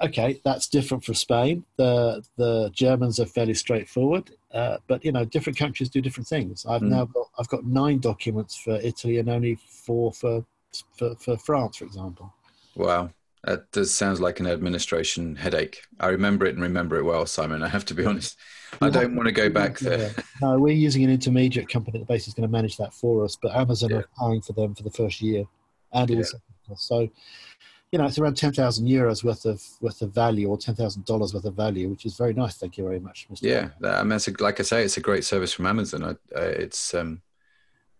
[0.00, 1.64] uh, okay, that's different for Spain.
[1.76, 4.32] The the Germans are fairly straightforward.
[4.52, 6.66] Uh, but you know, different countries do different things.
[6.66, 6.88] I've Mm.
[6.88, 10.44] now got I've got nine documents for Italy and only four for
[10.96, 12.32] for, for France, for example.
[12.74, 13.10] Wow.
[13.44, 15.82] That does sounds like an administration headache.
[15.98, 17.62] I remember it and remember it well, Simon.
[17.62, 18.38] I have to be honest.
[18.80, 20.12] I don't want to go back there.
[20.40, 23.36] No, we're using an intermediate company that basically is going to manage that for us,
[23.40, 23.96] but Amazon Yeah.
[23.98, 25.44] are paying for them for the first year
[25.92, 26.16] and Yeah.
[26.18, 26.38] also
[26.76, 27.00] so
[27.90, 31.04] you know it's around ten thousand euros worth of worth of value or ten thousand
[31.04, 32.56] dollars worth of value, which is very nice.
[32.56, 33.42] Thank you very much, Mr.
[33.42, 36.16] Yeah, that, I mean, a, like I say, it's a great service from Amazon.
[36.34, 37.20] I, it's um,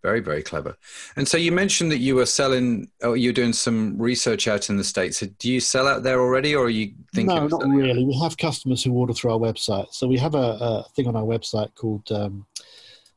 [0.03, 0.75] very, very clever.
[1.15, 4.75] And so you mentioned that you were selling, or you're doing some research out in
[4.77, 5.17] the states.
[5.19, 7.33] So Do you sell out there already, or are you thinking?
[7.33, 8.03] no, not selling really.
[8.03, 9.93] We have customers who order through our website.
[9.93, 12.45] So we have a, a thing on our website called, um,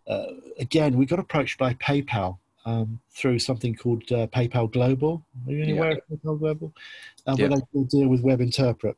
[0.06, 0.26] uh,
[0.60, 5.24] again, we got approached by PayPal um, through something called uh, PayPal Global.
[5.46, 5.72] Are you Yeah.
[5.74, 6.72] aware of PayPal Global?
[7.26, 7.48] Uh, Yeah.
[7.48, 8.96] Where they deal with Web Interpret.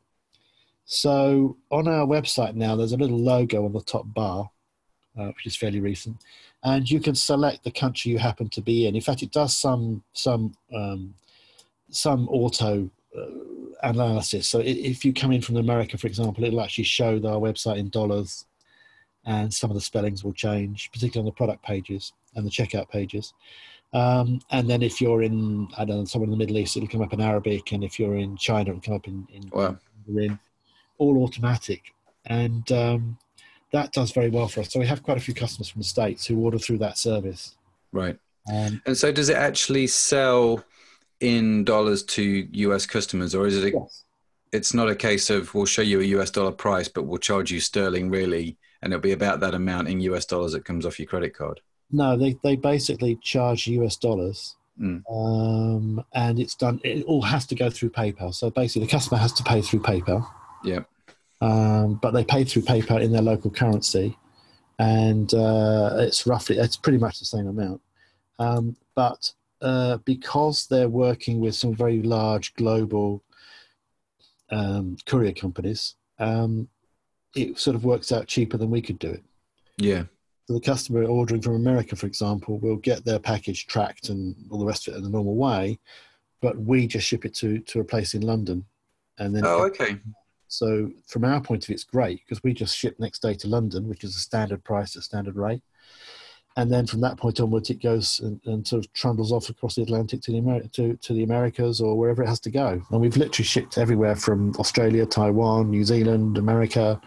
[0.85, 4.49] So on our website now, there's a little logo on the top bar,
[5.19, 6.17] uh, which is fairly recent,
[6.63, 8.95] and you can select the country you happen to be in.
[8.95, 11.13] In fact, it does some some um,
[11.89, 13.21] some auto uh,
[13.83, 14.47] analysis.
[14.47, 17.89] So if you come in from America, for example, it'll actually show our website in
[17.89, 18.45] dollars,
[19.25, 22.89] and some of the spellings will change, particularly on the product pages and the checkout
[22.89, 23.33] pages.
[23.91, 26.87] Um, and then if you're in, I don't know, somewhere in the Middle East, it'll
[26.89, 29.77] come up in Arabic, and if you're in China, it'll come up in, in Wow.
[30.05, 30.39] Mandarin,
[30.99, 31.81] all automatic,
[32.25, 33.17] and um,
[33.71, 34.71] that does very well for us.
[34.71, 37.55] So we have quite a few customers from the states who order through that service.
[37.91, 38.17] Right.
[38.51, 40.63] Um, And so does it actually sell
[41.19, 43.73] in dollars to US customers, or is it?
[43.73, 44.03] A, yes.
[44.51, 47.51] It's not a case of we'll show you a US dollar price, but we'll charge
[47.51, 50.99] you sterling really, and it'll be about that amount in US dollars that comes off
[50.99, 51.61] your credit card.
[51.91, 54.55] No, they, they basically charge US dollars.
[54.79, 55.03] Mm.
[55.11, 58.33] Um, and it's done, it all has to go through PayPal.
[58.33, 60.25] So basically, the customer has to pay through PayPal.
[60.63, 60.79] Yeah.
[61.41, 64.17] Um, but they pay through PayPal in their local currency.
[64.77, 67.81] And uh, it's roughly, it's pretty much the same amount.
[68.39, 73.23] Um, but uh, because they're working with some very large global
[74.51, 76.67] um, courier companies, um,
[77.35, 79.23] it sort of works out cheaper than we could do it.
[79.77, 80.03] Yeah.
[80.47, 84.59] So the customer ordering from America, for example, will get their package tracked and all
[84.59, 85.79] the rest of it in the normal way,
[86.41, 88.65] but we just ship it to, to a place in London.
[89.19, 89.99] And then, Oh, okay.
[90.49, 93.47] So from our point of view, it's great because we just ship next day to
[93.47, 95.61] London, which is a standard price, a standard rate.
[96.57, 99.75] And then from that point onwards, it goes and, and sort of trundles off across
[99.75, 102.81] the Atlantic to the, to, to the Americas or wherever it has to go.
[102.89, 106.99] And we've literally shipped everywhere from Australia, Taiwan, New Zealand, America,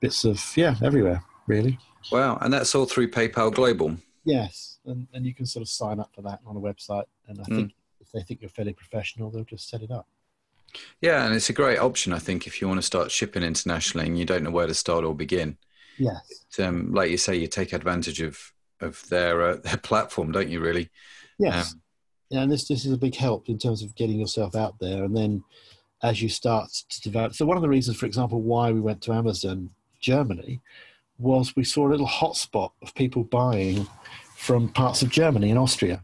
[0.00, 1.76] bits of, yeah, everywhere, really.
[2.12, 2.38] Wow.
[2.40, 3.96] And that's all through PayPal Global.
[4.24, 7.04] Yes, and, and you can sort of sign up for that on a website.
[7.26, 7.56] And I hmm.
[7.56, 10.06] think if they think you're fairly professional, they'll just set it up.
[11.00, 14.06] Yeah, and it's a great option, I think, if you want to start shipping internationally
[14.06, 15.56] and you don't know where to start or begin.
[15.98, 16.22] Yes.
[16.58, 20.60] Um, like you say, you take advantage of of their uh, their platform, don't you?
[20.60, 20.90] Really?
[21.38, 21.72] Yes.
[21.72, 21.80] Um,
[22.30, 25.04] yeah, and this this is a big help in terms of getting yourself out there,
[25.04, 25.44] and then
[26.02, 27.34] as you start to develop.
[27.34, 30.60] So one of the reasons, for example, why we went to Amazon Germany
[31.18, 33.86] was we saw a little hotspot of people buying
[34.36, 36.02] from parts of Germany and Austria.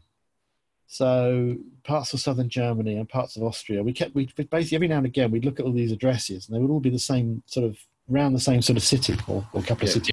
[0.91, 4.97] So parts of southern Germany and parts of Austria, we kept we basically every now
[4.97, 7.41] and again we'd look at all these addresses, and they would all be the same
[7.45, 7.77] sort of
[8.11, 9.91] around the same sort of city or, or a couple Yeah.
[9.91, 10.11] of cities.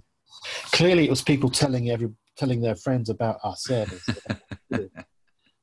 [0.71, 4.07] Clearly, it was people telling every telling their friends about our service.
[4.71, 4.93] and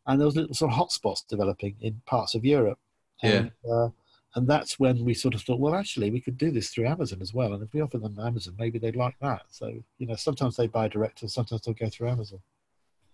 [0.05, 2.79] there was little sort of hotspots developing in parts of Europe.
[3.23, 3.87] And, uh,
[4.35, 7.21] and that's when we sort of thought, well, actually, we could do this through Amazon
[7.21, 7.53] as well.
[7.53, 9.43] And if we offer them Amazon, maybe they'd like that.
[9.47, 12.41] So, you know, sometimes they buy direct and sometimes they'll go through Amazon.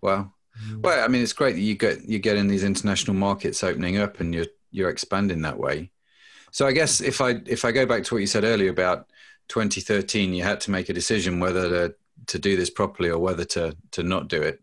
[0.01, 0.33] Wow.
[0.79, 3.97] Well, I mean, it's great that you get you get in these international markets opening
[3.97, 5.91] up and you're you're expanding that way.
[6.51, 9.07] So I guess if I if I go back to what you said earlier about
[9.47, 11.95] 2013, you had to make a decision whether to
[12.27, 14.61] to do this properly or whether to to not do it.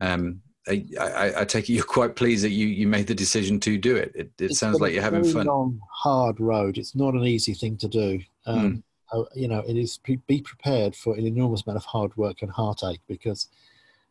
[0.00, 3.60] Um, I, I, I take it you're quite pleased that you you made the decision
[3.60, 4.12] to do it.
[4.14, 5.46] It, it sounds like you're having fun.
[5.46, 6.78] long, hard road.
[6.78, 8.20] It's not an easy thing to do.
[8.46, 12.42] Um, uh, You know, it is be prepared for an enormous amount of hard work
[12.42, 13.48] and heartache because,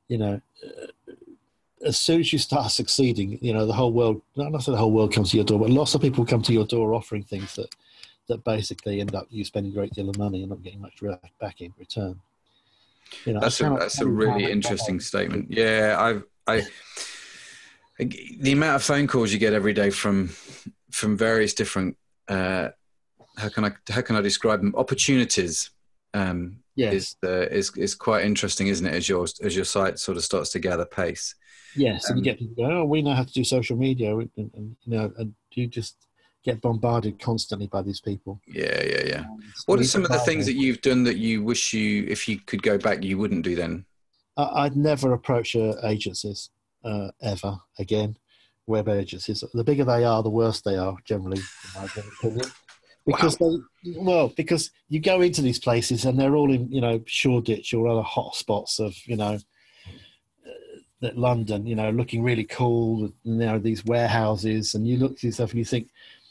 [0.07, 1.13] you know, uh,
[1.85, 5.13] as soon as you start succeeding, you know, the whole world, not the whole world
[5.13, 7.73] comes to your door, but lots of people come to your door offering things that,
[8.27, 11.01] that basically end up you spending a great deal of money and not getting much
[11.01, 12.19] re- back in return.
[13.25, 15.47] You know, That's a that's a tell you how really interesting statement.
[15.49, 16.65] Yeah, I've I
[17.99, 20.29] the amount of phone calls you get every day from
[20.91, 22.69] from various different uh,
[23.37, 25.69] how can I how can I describe them opportunities
[26.17, 28.93] um, Yes, is uh, is is quite interesting, isn't it?
[28.93, 31.35] As your as your site sort of starts to gather pace.
[31.75, 34.15] Yes, and Um, you get people go, oh, we know how to do social media,
[34.17, 35.95] and, and you know, and you just
[36.43, 38.39] get bombarded constantly by these people.
[38.47, 39.23] Yeah, yeah, yeah.
[39.65, 42.39] What are some of the things that you've done that you wish you, if you
[42.39, 43.85] could go back, you wouldn't do then?
[44.37, 46.51] I'd never approach uh, agencies
[46.85, 48.17] uh, ever again.
[48.67, 49.43] Web agencies.
[49.53, 50.95] The bigger they are, the worse they are.
[51.05, 52.45] Generally, in my opinion.
[53.07, 53.57] Because wow.
[53.83, 57.73] they, well, because you go into these places and they're all in, you know, Shoreditch
[57.73, 59.39] or other hot spots of, you know,
[60.45, 63.11] uh, London, you know, looking really cool.
[63.23, 65.89] You know, these warehouses, and you look to yourself and you think,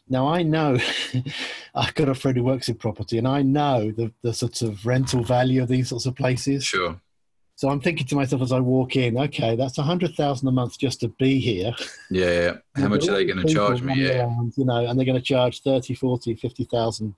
[0.09, 0.79] now I know
[1.75, 4.85] I've got a friend who works in property, and I know the the sort of
[4.85, 6.65] rental value of these sorts of places.
[6.65, 7.01] Sure.
[7.57, 10.53] So I'm thinking to myself as I walk in, okay, that's a hundred thousand a
[10.53, 11.75] month just to be here.
[12.11, 12.53] Yeah, yeah.
[12.83, 13.95] How much are they going to charge me?
[13.95, 14.27] Yeah.
[14.27, 17.15] Around, you know, and they're going to charge 30, 40, 50,000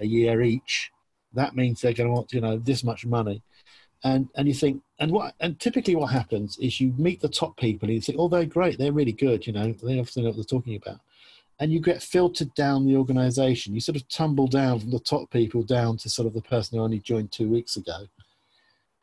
[0.00, 0.92] a year each.
[1.32, 3.42] That means they're going to want, you know, this much money.
[4.04, 7.56] And and you think, and what, and typically what happens is you meet the top
[7.56, 10.28] people and you think, oh, they're great, they're really good, you know, they obviously know
[10.28, 11.00] what they're talking about.
[11.58, 13.74] And you get filtered down the organization.
[13.74, 16.76] You sort of tumble down from the top people down to sort of the person
[16.76, 18.08] who only joined two weeks ago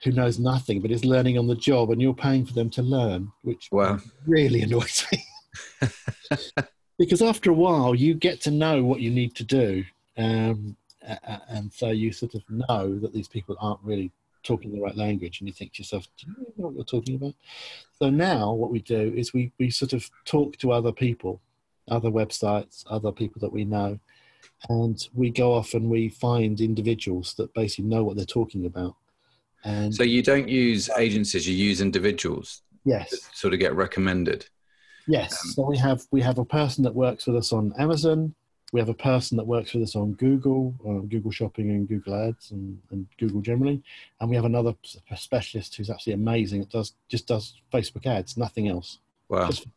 [0.03, 2.81] who knows nothing but is learning on the job and you're paying for them to
[2.81, 3.99] learn, which wow.
[4.25, 5.23] really annoys me.
[6.99, 9.83] because after a while, you get to know what you need to do.
[10.17, 10.75] Um,
[11.49, 14.11] and so you sort of know that these people aren't really
[14.43, 17.15] talking the right language and you think to yourself do you know what you're talking
[17.15, 17.33] about
[17.99, 21.41] so now what we do is we, we sort of talk to other people
[21.89, 23.99] other websites other people that we know
[24.69, 28.95] and we go off and we find individuals that basically know what they're talking about
[29.63, 32.61] and so you don't use agencies; you use individuals.
[32.87, 33.29] Yes.
[33.33, 34.47] sort of get recommended.
[35.07, 35.33] Yes.
[35.33, 38.33] Um, so we have we have a person that works with us on Amazon.
[38.73, 41.87] We have a person that works with us on Google, on uh, Google Shopping and
[41.87, 43.81] Google Ads and, and Google generally,
[44.19, 44.73] and we have another
[45.15, 46.61] specialist who's actually amazing.
[46.61, 48.99] It does just does Facebook ads, nothing else.
[49.29, 49.47] Wow.
[49.47, 49.67] Just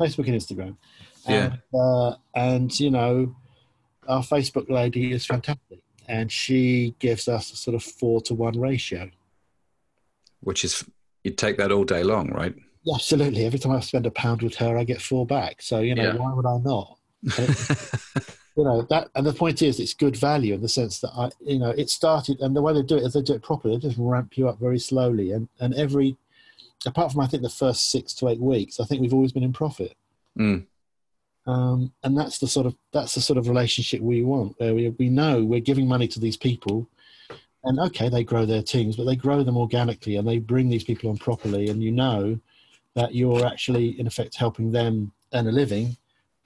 [0.00, 0.76] Facebook and Instagram.
[1.28, 1.56] Yeah.
[1.72, 3.34] And, uh, and you know,
[4.08, 8.58] our Facebook lady is fantastic and she gives us a sort of four to one
[8.58, 9.10] ratio.
[10.40, 10.84] Which is,
[11.22, 12.54] you'd take that all day long, right?
[12.84, 13.46] Yeah, absolutely.
[13.46, 15.62] Every time I spend a pound with her, I get four back.
[15.62, 16.16] So, you know, yeah.
[16.16, 16.98] why would I not?
[18.56, 21.30] you know, that, and the point is, it's good value in the sense that I,
[21.40, 23.76] you know, it started, and the way they do it is they do it properly.
[23.76, 25.32] They just ramp you up very slowly.
[25.32, 26.16] And, and every,
[26.84, 29.42] apart from I think the first six to eight weeks, I think we've always been
[29.42, 29.96] in profit.
[30.38, 30.66] Mm.
[31.46, 34.88] Um, and that's the sort of that's the sort of relationship we want, where we
[34.90, 36.88] we know we're giving money to these people,
[37.64, 40.84] and okay, they grow their teams, but they grow them organically, and they bring these
[40.84, 42.38] people on properly, and you know
[42.94, 45.96] that you're actually in effect helping them earn a living,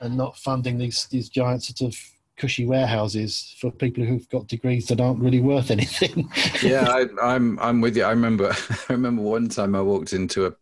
[0.01, 2.01] and not funding these these giant sort of
[2.37, 6.29] cushy warehouses for people who've got degrees that aren't really worth anything.
[6.61, 8.03] yeah, I, am I'm, I'm with you.
[8.03, 8.53] I remember
[8.89, 10.55] I remember one time I walked into a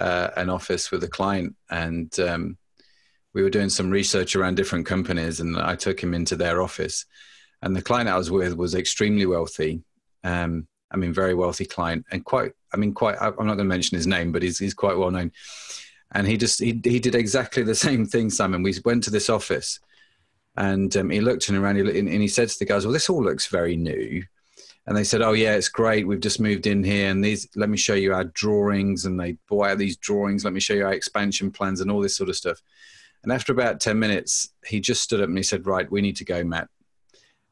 [0.00, 2.16] uh, an office with a client and.
[2.20, 2.56] Um,
[3.38, 7.06] we were doing some research around different companies, and I took him into their office.
[7.62, 9.84] And the client I was with was extremely wealthy.
[10.24, 12.50] Um, I mean, very wealthy client, and quite.
[12.74, 13.14] I mean, quite.
[13.20, 15.30] I'm not going to mention his name, but he's he's quite well known.
[16.10, 18.64] And he just he he did exactly the same thing, Simon.
[18.64, 19.78] We went to this office,
[20.56, 23.22] and um, he looked and around, and he said to the guys, "Well, this all
[23.22, 24.24] looks very new."
[24.88, 26.08] and they said, "Oh yeah, it's great.
[26.08, 27.46] We've just moved in here, and these.
[27.54, 30.44] Let me show you our drawings." And they bought out these drawings.
[30.44, 32.60] Let me show you our expansion plans and all this sort of stuff.
[33.22, 36.16] And after about 10 minutes, he just stood up and he said, Right, we need
[36.16, 36.68] to go, Matt.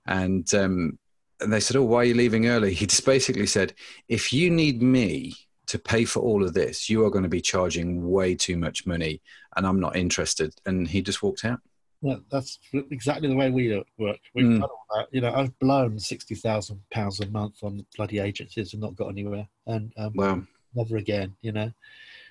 [0.06, 0.98] And, um,
[1.40, 2.72] and they said, Oh, why are you leaving early?
[2.72, 3.74] He just basically said,
[4.08, 5.34] If you need me
[5.66, 8.86] to pay for all of this, you are going to be charging way too much
[8.86, 9.20] money,
[9.56, 10.54] and I'm not interested.
[10.64, 11.60] And he just walked out.
[12.02, 14.18] Yeah, that's exactly the way we work.
[14.34, 14.60] We've mm.
[14.60, 15.08] done all that.
[15.10, 19.08] You know, I've blown sixty thousand pounds a month on bloody agencies and not got
[19.08, 20.42] anywhere, and um, wow.
[20.74, 21.34] never again.
[21.40, 21.72] You know,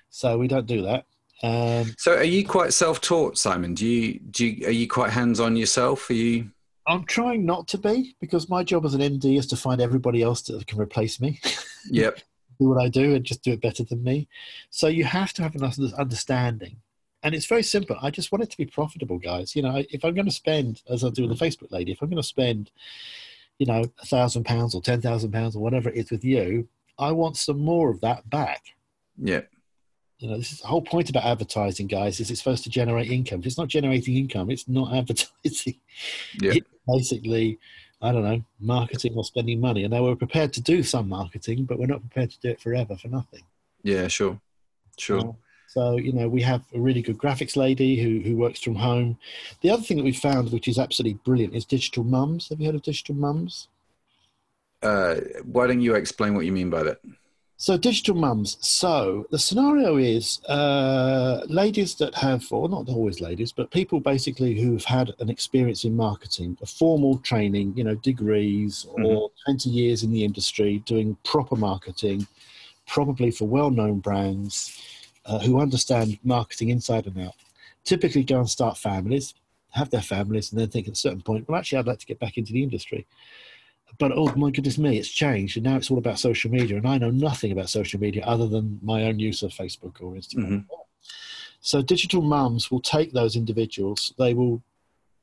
[0.08, 1.06] so we don't do that.
[1.42, 3.74] Um, so, are you quite self-taught, Simon?
[3.74, 6.08] Do you do you, are you quite hands-on yourself?
[6.08, 6.50] Are you?
[6.86, 10.22] I'm trying not to be because my job as an MD is to find everybody
[10.22, 11.40] else that can replace me.
[11.88, 12.18] Yep.
[12.58, 14.26] do what I do and just do it better than me.
[14.70, 16.78] So you have to have enough understanding.
[17.22, 17.96] And it's very simple.
[18.02, 19.54] I just want it to be profitable, guys.
[19.54, 22.02] You know, if I'm going to spend, as I do with the Facebook lady, if
[22.02, 22.72] I'm going to spend,
[23.60, 26.66] you know, a thousand pounds or ten thousand pounds or whatever it is with you,
[26.98, 28.64] I want some more of that back.
[29.16, 29.42] Yeah
[30.18, 33.10] you know, this is the whole point about advertising, guys, is it's supposed to generate
[33.10, 33.40] income.
[33.40, 35.80] If it's not generating income, it's not advertising.
[36.40, 36.52] Yeah.
[36.54, 37.58] It's basically,
[38.00, 39.84] I don't know, marketing or spending money.
[39.84, 42.60] And they were prepared to do some marketing, but we're not prepared to do it
[42.60, 43.42] forever for nothing.
[43.82, 44.40] Yeah, sure.
[44.98, 45.20] Sure.
[45.20, 45.32] Uh,
[45.68, 49.18] so, you know, we have a really good graphics lady who, who works from home.
[49.60, 52.48] The other thing that we found, which is absolutely brilliant, is digital mums.
[52.48, 53.68] Have you heard of digital mums?
[54.82, 57.00] Uh, why don't you explain what you mean by that?
[57.58, 58.58] So, digital mums.
[58.60, 64.60] So, the scenario is uh, ladies that have, or not always ladies, but people basically
[64.60, 70.02] who've had an experience in marketing, a formal training, you know, degrees or 20 years
[70.02, 72.26] in the industry doing proper marketing,
[72.86, 74.78] probably for well known brands
[75.24, 77.36] uh, who understand marketing inside and out.
[77.84, 79.32] Typically, go and start families,
[79.70, 82.06] have their families, and then think at a certain point, well, actually, I'd like to
[82.06, 83.06] get back into the industry
[83.98, 86.86] but oh my goodness me, it's changed, and now it's all about social media, and
[86.86, 90.48] I know nothing about social media other than my own use of Facebook or Instagram.
[90.48, 90.74] Mm-hmm.
[91.60, 94.62] So digital mums will take those individuals, they will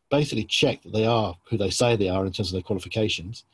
[0.10, 3.46] basically check that they are who they say they are in terms of their qualifications,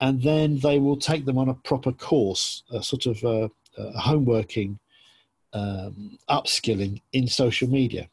[0.00, 4.00] and then they will take them on a proper course, a sort of uh, a
[4.00, 4.78] homeworking,
[5.52, 8.08] um, upskilling in social media.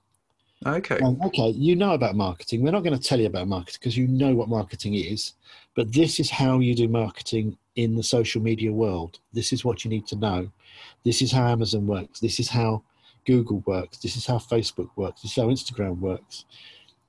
[0.66, 1.00] Okay.
[1.00, 2.64] Um, okay, you know about marketing.
[2.64, 5.34] We're not going to tell you about marketing because you know what marketing is.
[5.76, 9.20] But this is how you do marketing in the social media world.
[9.34, 10.50] This is what you need to know.
[11.04, 12.20] This is how Amazon works.
[12.20, 12.84] This is how
[13.26, 13.98] Google works.
[13.98, 15.22] This is how Facebook works.
[15.22, 16.46] This is how Instagram works.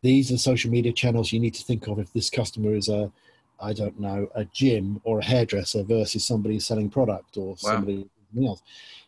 [0.02, 3.10] These are social media channels you need to think of if this customer is a,
[3.60, 7.54] I don't know, a gym or a hairdresser versus somebody selling product or wow.
[7.56, 8.08] somebody
[8.44, 8.62] else.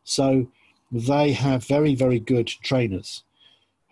[0.05, 0.47] So
[0.91, 3.24] they have very, very good trainers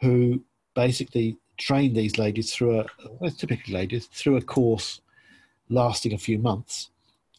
[0.01, 0.43] who
[0.75, 2.87] basically train these ladies through a,
[3.19, 5.01] well, typically ladies, through a course
[5.69, 6.91] lasting a few months.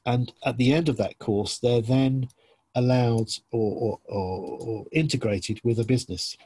[0.06, 2.30] And at the end of that course, they're then
[2.76, 6.38] allowed or, or, or, or, integrated with a business.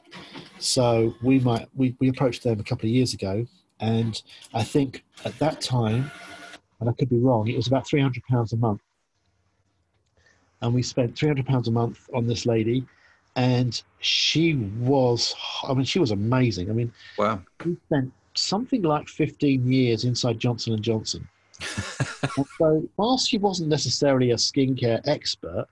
[0.58, 3.46] So we might we, we approached them a couple of years ago,
[3.80, 4.20] and
[4.54, 6.10] I think at that time,
[6.80, 8.80] and I could be wrong, it was about three hundred pounds a month,
[10.62, 12.86] and we spent three hundred pounds a month on this lady,
[13.36, 15.34] and she was
[15.66, 16.70] I mean she was amazing.
[16.70, 21.28] I mean, wow, we spent something like fifteen years inside Johnson and Johnson
[22.58, 25.66] so, whilst she wasn't necessarily a skincare expert,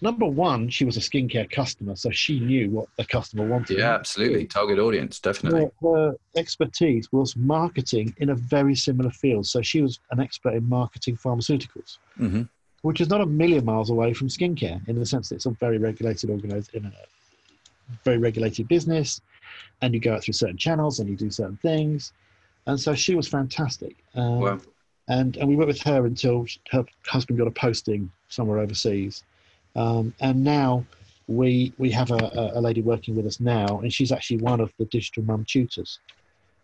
[0.00, 3.78] number one, she was a skincare customer, so she knew what the customer wanted.
[3.78, 4.46] Yeah, absolutely.
[4.46, 5.70] Target audience, definitely.
[5.82, 9.46] Her, her, expertise was marketing in a very similar field.
[9.46, 12.42] So she was an expert in marketing pharmaceuticals, mm-hmm.
[12.86, 15.50] Which is not a million miles away from skincare in the sense that it's a
[15.50, 16.92] very regulated organized in a
[18.04, 19.20] very regulated business,
[19.82, 22.12] and you go out through certain channels and you do certain things.
[22.66, 23.96] And so she was fantastic.
[24.14, 24.60] Um, wow
[25.08, 29.22] and and we worked with her until her husband got a posting somewhere overseas,
[29.76, 30.84] um, and now
[31.28, 34.72] we we have a, a lady working with us now, and she's actually one of
[34.78, 36.00] the digital mum tutors.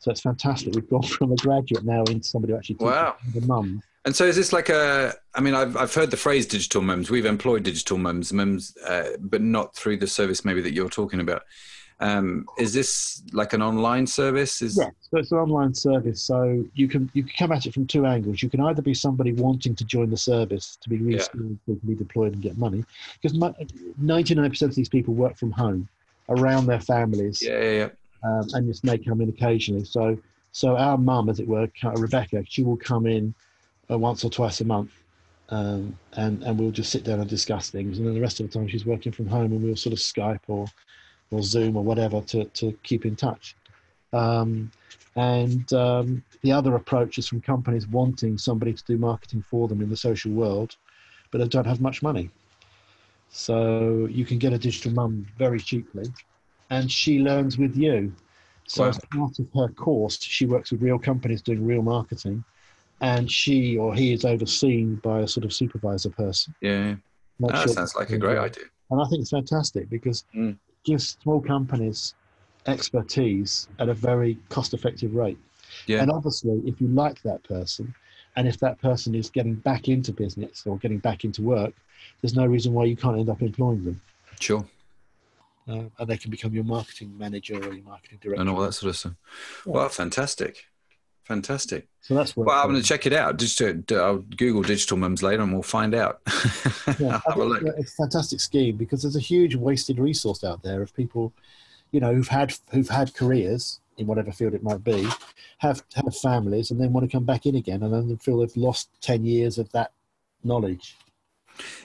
[0.00, 0.74] So it's fantastic.
[0.74, 3.16] We've gone from a graduate now into somebody who actually teaches wow.
[3.32, 3.82] the mum.
[4.05, 5.14] And so is this like a?
[5.34, 7.11] I mean, I've I've heard the phrase digital mums.
[7.11, 11.20] We've employed digital mums, mums, uh, but not through the service maybe that you're talking
[11.20, 11.42] about.
[12.00, 14.61] Um, is this like an online service?
[14.61, 14.76] Is...
[14.76, 16.20] Yeah, so it's an online service.
[16.20, 18.42] So you can you can come at it from two angles.
[18.42, 21.74] You can either be somebody wanting to join the service to be reskilled, yeah.
[21.76, 22.84] to be deployed and get money,
[23.20, 23.38] because
[23.98, 25.88] ninety nine percent of these people work from home,
[26.28, 27.40] around their families.
[27.40, 27.88] Yeah, yeah, yeah.
[28.24, 29.84] Um, and just may come in occasionally.
[29.84, 30.18] So
[30.50, 33.32] so our mum, as it were, Rebecca, she will come in
[33.99, 34.90] once or twice a month.
[35.49, 37.99] Um, and and we'll just sit down and discuss things.
[37.99, 39.99] And then the rest of the time she's working from home, and we'll sort of
[39.99, 40.66] Skype or
[41.30, 43.57] or Zoom or whatever to, to keep in touch.
[44.12, 44.70] Um,
[45.16, 49.80] and um, the other approach is from companies wanting somebody to do marketing for them
[49.80, 50.76] in the social world,
[51.30, 52.30] but they don't have much money.
[53.30, 56.05] So you can get a digital mum very cheaply,
[56.70, 58.12] and she learns with you.
[58.66, 58.88] So wow.
[58.90, 62.45] as part of her course, she works with real companies doing real marketing,
[63.03, 66.55] and she or he is overseen by a sort of supervisor person.
[66.62, 66.94] Yeah,
[67.40, 68.64] that sure sounds like a great idea.
[68.90, 72.14] And I think it's fantastic because mm gives small companies
[72.66, 75.38] expertise at a very cost effective rate.
[75.86, 76.03] Yeah.
[76.03, 77.94] And obviously, if you like that person,
[78.36, 81.74] and if that person is getting back into business or getting back into work,
[82.20, 84.00] there's no reason why you can't end up employing them.
[84.40, 84.66] Sure.
[85.68, 88.40] Uh, and they can become your marketing manager or your marketing director.
[88.40, 89.12] And all that sort of stuff.
[89.66, 89.72] Yeah.
[89.72, 90.66] Well, fantastic.
[91.24, 91.86] Fantastic.
[92.00, 92.50] So that's well.
[92.50, 93.38] I'm going to check it out.
[93.38, 96.20] Just to, to, I'll Google digital mums later, and we'll find out.
[96.98, 97.20] yeah,
[97.76, 101.32] it's a fantastic scheme because there's a huge wasted resource out there of people,
[101.92, 105.06] you know, who've had who've had careers in whatever field it might be,
[105.58, 108.56] have have families, and then want to come back in again, and then feel they've
[108.56, 109.92] lost ten years of that
[110.42, 110.96] knowledge.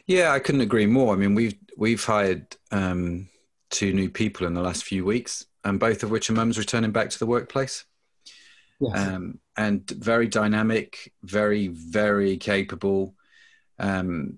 [0.07, 1.13] Yeah, I couldn't agree more.
[1.13, 3.29] I mean, we've we've hired um,
[3.69, 6.91] two new people in the last few weeks, and both of which are mums returning
[6.91, 7.85] back to the workplace.
[8.79, 9.07] Yes.
[9.07, 13.15] Um, and very dynamic, very, very capable,
[13.79, 14.37] um,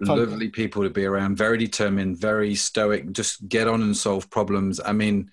[0.00, 4.80] lovely people to be around, very determined, very stoic, just get on and solve problems.
[4.84, 5.30] I mean,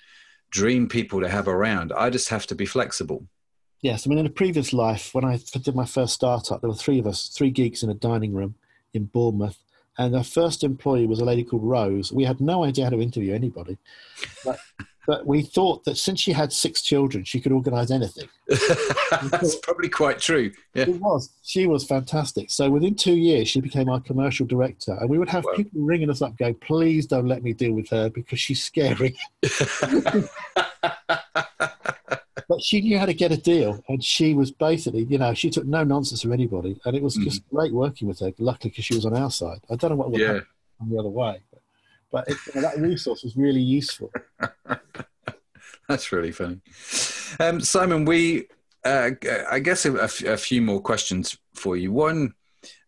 [0.51, 1.91] dream people to have around.
[1.91, 3.25] I just have to be flexible.
[3.81, 6.75] Yes, I mean, in a previous life, when I did my first startup, there were
[6.75, 8.55] three of us, three geeks in a dining room
[8.93, 9.57] in Bournemouth,
[9.97, 12.13] and our first employee was a lady called Rose.
[12.13, 13.77] We had no idea how to interview anybody,
[14.45, 14.59] but,
[15.05, 18.29] but we thought that since she had six children, she could organise anything.
[19.29, 20.51] That's probably quite true.
[20.73, 20.83] Yeah.
[20.83, 21.29] It was.
[21.43, 22.49] She was fantastic.
[22.49, 25.53] So within two years, she became our commercial director, and we would have Wow.
[25.55, 29.17] people ringing us up, going, "Please don't let me deal with her because she's scary."
[32.47, 35.49] but she knew how to get a deal, and she was basically, you know, she
[35.49, 37.25] took no nonsense from anybody, and it was mm-hmm.
[37.25, 38.31] just great working with her.
[38.39, 39.59] Luckily, because she was on our side.
[39.69, 40.27] I don't know what would Yeah.
[40.27, 40.47] happen
[40.81, 41.41] on the other way,
[42.13, 44.09] but, it, you know, that resource was really useful.
[45.89, 46.61] That's really funny.
[47.41, 48.47] Um, Simon, we,
[48.85, 49.09] uh,
[49.51, 51.91] I guess, a, a f- a few more questions for you.
[51.91, 52.33] One,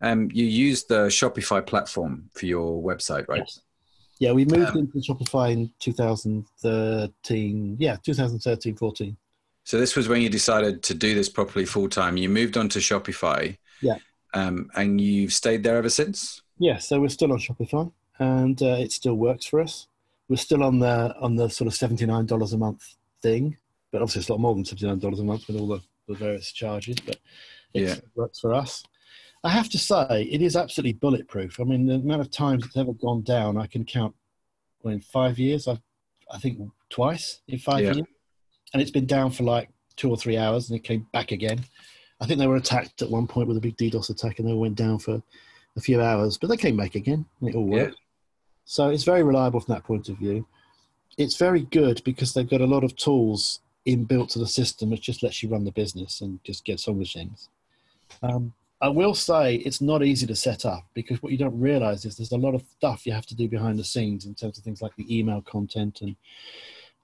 [0.02, 3.40] um, you used the Shopify platform for your website, right?
[3.40, 3.60] Yes.
[4.20, 7.76] Yeah, we moved Um, into Shopify in 2013.
[7.80, 9.18] Yeah, 2013, 14.
[9.66, 12.16] So this was when you decided to do this properly full time.
[12.18, 13.58] You moved on to Shopify.
[13.82, 13.98] Yeah.
[14.34, 16.42] Um, and you've stayed there ever since.
[16.60, 19.88] Yeah, so we're still on Shopify, and uh, it still works for us.
[20.30, 23.58] We're still on the on the sort of seventy nine dollars a month thing,
[23.92, 25.82] but obviously it's a lot more than seventy nine dollars a month with all the,
[26.08, 26.96] the various charges.
[27.06, 27.18] But
[27.74, 27.96] it Yeah.
[28.16, 28.84] works for us.
[29.44, 31.60] I have to say, it is absolutely bulletproof.
[31.60, 34.16] I mean, the amount of times it's ever gone down, I can count.
[34.82, 35.82] Well, in five years, I've
[36.32, 36.60] I think
[36.90, 37.94] twice in five Yeah.
[37.94, 38.08] years,
[38.74, 41.64] and it's been down for like two or three hours, and it came back again.
[42.20, 44.54] I think they were attacked at one point with a big DDoS attack, and they
[44.54, 45.22] went down for
[45.76, 47.92] a few hours, but they came back again, and it all Yeah.
[48.66, 50.48] So it's very reliable from that point of view.
[51.18, 55.02] It's very good because they've got a lot of tools inbuilt to the system, which
[55.02, 57.50] just lets you run the business and just gets on with things.
[58.24, 62.06] Um, I will say it's not easy to set up because what you don't realize
[62.06, 64.58] is there's a lot of stuff you have to do behind the scenes in terms
[64.58, 66.16] of things like the email content and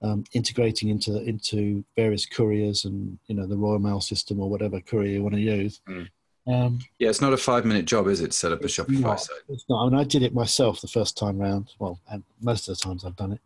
[0.02, 4.80] um, integrating into into various couriers and you know the Royal Mail system or whatever
[4.80, 5.80] courier you want to use.
[5.88, 6.08] Mm.
[6.46, 8.32] Um, Yeah, it's not a five minute job, is it?
[8.32, 9.20] to Set up a Shopify not.
[9.20, 9.36] site.
[9.48, 9.86] It's not.
[9.86, 11.72] I mean, I did it myself the first time round.
[11.78, 13.40] Well, and most of the times I've done it,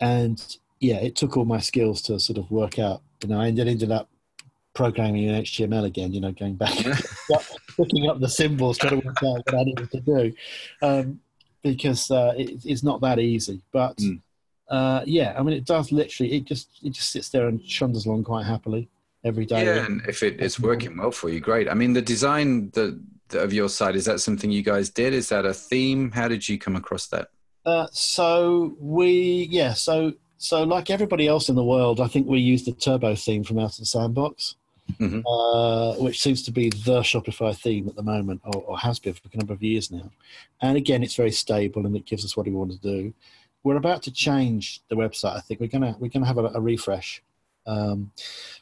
[0.00, 3.02] and yeah, it took all my skills to sort of work out.
[3.22, 4.08] You know, I ended ended up
[4.74, 6.12] programming in HTML again.
[6.12, 6.74] You know, going back,
[7.78, 10.32] looking up the symbols, trying to work out what I needed to do,
[10.82, 11.20] um,
[11.62, 13.62] because uh, it, it's not that easy.
[13.72, 14.20] But Mm.
[14.68, 16.32] uh, yeah, I mean, it does literally.
[16.34, 18.88] It just it just sits there and chunders along quite happily
[19.24, 19.64] every day.
[19.64, 21.68] Yeah, and if it, it's working well for you, great.
[21.68, 25.14] I mean, the design the, the, of your site is that something you guys did?
[25.14, 26.10] Is that a theme?
[26.10, 27.28] How did you come across that?
[27.66, 32.40] Uh, so we, yeah, so so like everybody else in the world, I think we
[32.40, 34.56] use the Turbo theme from Out of the Sandbox,
[34.98, 35.22] Mhm.
[35.26, 39.12] uh, which seems to be the Shopify theme at the moment, or, or has been
[39.12, 40.10] for a number of years now.
[40.62, 43.12] And again, it's very stable and it gives us what we want to do.
[43.62, 45.36] We're about to change the website.
[45.36, 47.22] I think we're gonna we're gonna have a, a refresh.
[47.66, 48.10] Um,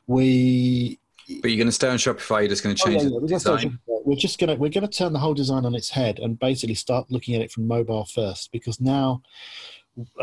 [0.06, 0.98] we
[1.42, 2.40] But you're going to stay on Shopify.
[2.40, 3.78] You're just going to Oh, change yeah, the yeah, we're, just gonna, design.
[3.86, 7.10] we're just gonna we're gonna turn the whole design on its head and basically start
[7.10, 9.22] looking at it from mobile first because now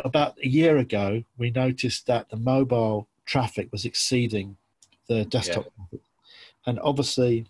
[0.04, 4.56] about a year ago we noticed that the mobile traffic was exceeding
[5.10, 6.00] the desktop traffic
[6.66, 7.46] and obviously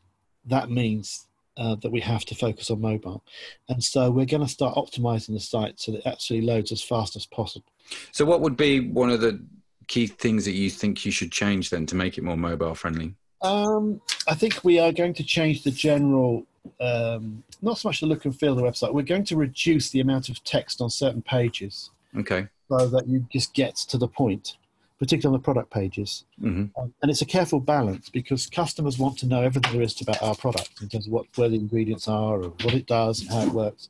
[0.46, 3.24] that means uh, that we have to focus on mobile
[3.70, 6.82] and so we're going to start optimizing the site so that it actually loads as
[6.82, 7.72] fast as possible
[8.12, 9.40] So, what would be one of the
[9.88, 13.16] key things that you think you should change then to make it more mobile friendly?
[13.42, 16.46] Um, I think we are going to change the general,
[16.80, 18.94] um, not so much the look and feel of the website.
[18.94, 22.48] We're going to reduce the amount of text on certain pages Okay.
[22.70, 24.58] so that you just get to the point,
[25.00, 26.26] particularly on the product pages.
[26.40, 30.02] hmm Um, and it's a careful balance because customers want to know everything there is
[30.02, 33.22] about our product in terms of what where the ingredients are or what it does
[33.22, 33.90] and how it works.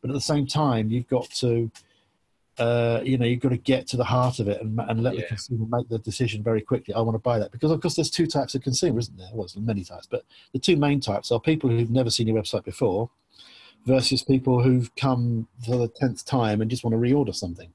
[0.00, 1.70] But at the same time, you've got to,
[2.58, 5.16] uh, you know, you've got to get to the heart of it and, and let
[5.16, 6.94] the consumer make the decision very quickly.
[6.94, 9.28] I want to buy that because, of course, there's two types of consumer, isn't there?
[9.32, 12.40] Well, there's many types, but the two main types are people who've never seen your
[12.40, 13.10] website before
[13.86, 17.70] versus people who've come for the tenth time and just want to reorder something.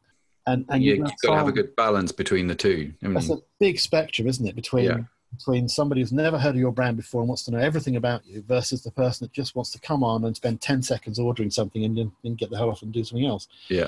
[0.48, 2.94] And and Yeah, you're you've got to have a good balance between the two.
[3.02, 3.36] that's you?
[3.36, 4.56] a big spectrum, isn't it?
[4.56, 4.98] Between Yeah.
[5.38, 8.26] between somebody who's never heard of your brand before and wants to know everything about
[8.26, 11.52] you versus the person that just wants to come on and spend ten seconds ordering
[11.52, 13.48] something and then get the hell off and do something else.
[13.68, 13.88] Yeah.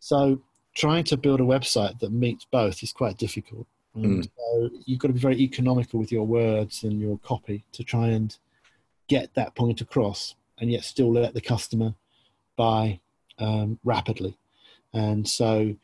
[0.00, 0.40] So
[0.74, 3.66] trying to build a website that meets both is quite difficult.
[3.94, 7.84] And so you've got to be very economical with your words and your copy to
[7.84, 8.36] try and
[9.08, 11.94] get that point across and yet still let the customer
[12.56, 13.00] buy
[13.38, 14.36] um, rapidly.
[14.92, 15.74] And so,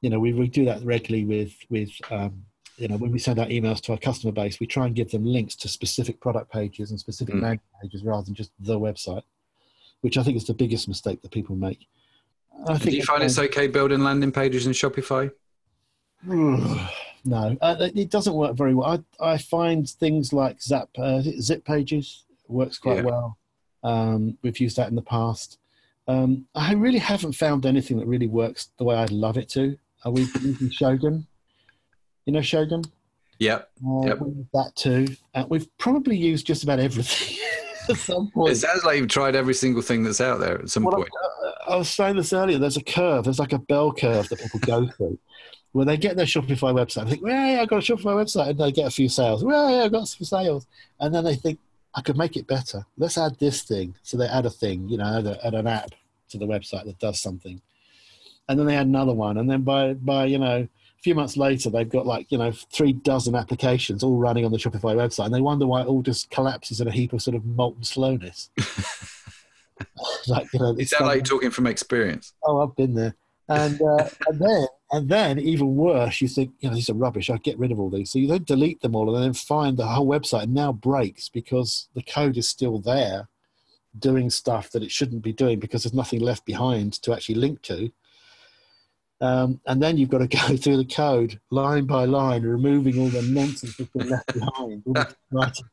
[0.00, 2.44] you know, we, we do that regularly with, with um,
[2.76, 5.10] you know, when we send out emails to our customer base, we try and give
[5.10, 7.42] them links to specific product pages and specific Mm.
[7.42, 9.24] landing pages rather than just the website,
[10.02, 11.88] which I think is the biggest mistake that people make.
[12.66, 15.30] I Do you find it's okay building landing pages in Shopify?
[16.26, 19.04] no, uh, it doesn't work very well.
[19.20, 23.02] I, I find things like Zap, uh, Zip Pages works quite Yeah.
[23.04, 23.38] well.
[23.84, 25.58] Um, we've used that in the past.
[26.08, 29.78] Um, I really haven't found anything that really works the way I'd love it to.
[30.04, 31.26] Are we using Shogun?
[32.26, 32.82] You know Shogun?
[33.38, 33.70] Yep.
[33.86, 34.18] Uh, Yep.
[34.54, 35.06] that too.
[35.34, 37.36] Uh, we've probably used just about everything
[37.94, 38.52] at some point.
[38.52, 41.08] It sounds like you've tried every single thing that's out there at some Well, point.
[41.66, 42.58] I was saying this earlier.
[42.58, 43.24] There's a curve.
[43.24, 45.18] There's like a bell curve that people go through,
[45.72, 47.04] where they get their Shopify website.
[47.04, 49.44] They think, "Well, yeah, I got a Shopify website," and they get a few sales.
[49.44, 50.66] Well, yeah, I got some sales,
[51.00, 51.58] and then they think,
[51.94, 52.86] "I could make it better.
[52.96, 55.66] Let's add this thing." So they add a thing, you know, add, a, add an
[55.66, 55.90] app
[56.30, 57.60] to the website that does something,
[58.48, 60.68] and then they add another one, and then by by you know.
[60.98, 64.50] A few months later, they've got like you know three dozen applications all running on
[64.50, 67.22] the Shopify website, and they wonder why it all just collapses in a heap of
[67.22, 68.50] sort of molten slowness.
[70.28, 72.34] like you know, it's sound like you're talking from experience.
[72.44, 73.14] Oh, I've been there.
[73.48, 77.30] And uh, and then and then even worse, you think you know these are rubbish.
[77.30, 78.10] I'll get rid of all these.
[78.10, 81.88] So you then delete them all, and then find the whole website now breaks because
[81.94, 83.28] the code is still there,
[83.98, 87.62] doing stuff that it shouldn't be doing because there's nothing left behind to actually link
[87.62, 87.90] to.
[89.20, 93.08] Um, and then you've got to go through the code line by line, removing all
[93.08, 94.82] the nonsense that's been left behind.
[94.86, 95.64] all the writing.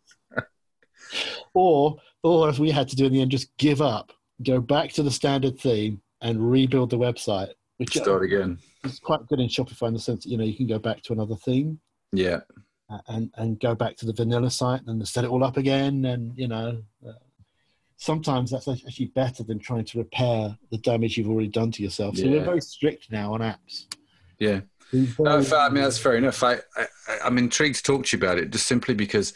[1.54, 4.12] or, or as we had to do in the end, just give up,
[4.44, 8.58] go back to the standard theme, and rebuild the website, which Start again.
[8.84, 11.02] It's quite good in Shopify in the sense that you know you can go back
[11.04, 11.80] to another theme
[12.14, 12.40] Yeah.
[12.90, 16.06] uh, and and go back to the vanilla site and set it all up again,
[16.06, 16.82] and you know.
[17.98, 22.18] Sometimes that's actually better than trying to repair the damage you've already done to yourself.
[22.18, 23.86] So we're very strict now on apps.
[24.38, 24.62] Yeah.
[25.20, 26.44] No, I mean that's fair enough.
[26.44, 26.86] I, I
[27.24, 29.34] I'm intrigued to talk to you about it just simply because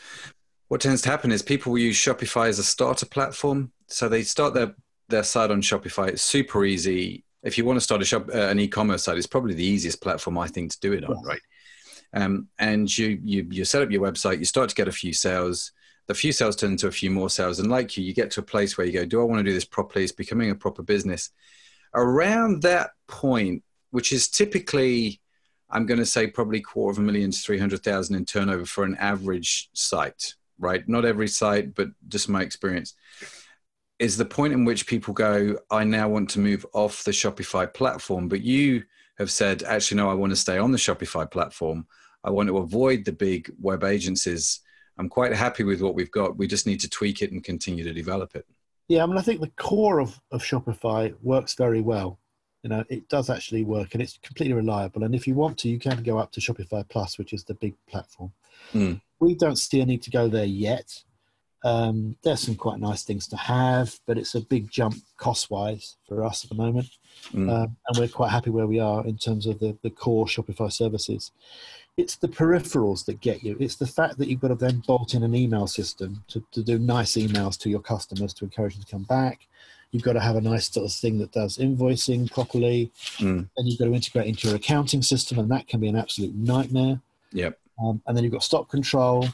[0.68, 3.72] what tends to happen is people will use Shopify as a starter platform.
[3.88, 4.76] So they start their
[5.07, 6.10] their site on Shopify.
[6.10, 7.24] It's super easy.
[7.41, 10.01] If you want to start a shop uh, an e-commerce site, it's probably the easiest
[10.01, 11.26] platform I think to do it on, Yes.
[11.26, 11.41] right?
[12.14, 14.39] Um, and you you you set up your website.
[14.39, 15.72] You start to get a few sales.
[16.10, 18.41] The few sales turn into a few more sales, and like you, you get to
[18.41, 20.55] a place where you go, "Do I want to do this properly?" It's becoming a
[20.55, 21.30] proper business.
[21.93, 25.22] Around that point, which is typically
[25.70, 28.97] I'm going to say probably quarter of a million to 300,000 in turnover for an
[28.97, 30.88] average site, right?
[30.89, 32.95] Not every site, but just my experience
[33.99, 37.72] is the point in which people go, I now want to move off the Shopify
[37.72, 38.30] platform.
[38.30, 38.84] But you
[39.18, 41.86] have said, actually, no, I want to stay on the Shopify platform.
[42.24, 44.62] I want to avoid the big web agencies.
[45.00, 46.38] I'm quite happy with what we've got.
[46.38, 48.45] We just need to tweak it and continue to develop it.
[48.89, 52.20] Yeah, I mean, I think the core of, of Shopify works very well.
[52.64, 55.06] You know, it does actually work and it's completely reliable.
[55.06, 57.54] And if you want to, you can go up to Shopify Plus, which is the
[57.54, 58.34] big platform.
[58.74, 59.00] Mm.
[59.22, 61.02] We don't see a need to go there yet.
[61.64, 65.95] Um, there's some quite nice things to have, but it's a big jump cost wise
[66.08, 66.89] for us at the moment.
[67.32, 67.50] Mm.
[67.50, 70.72] Um, and we're quite happy where we are in terms of the, the core Shopify
[70.72, 71.32] services.
[72.00, 73.58] It's the peripherals that get you.
[73.60, 76.64] It's the fact that you've got to then bolt in an email system to, to
[76.64, 79.47] do nice emails to your customers to encourage them to come back.
[79.91, 82.89] You've got to have a nice sort of thing that does invoicing properly.
[83.18, 83.50] Mm.
[83.58, 86.34] Then you've got to integrate into your accounting system, and that can be an absolute
[86.36, 87.02] nightmare.
[87.34, 87.60] Yep.
[87.84, 89.28] Um, and then you've got stock control.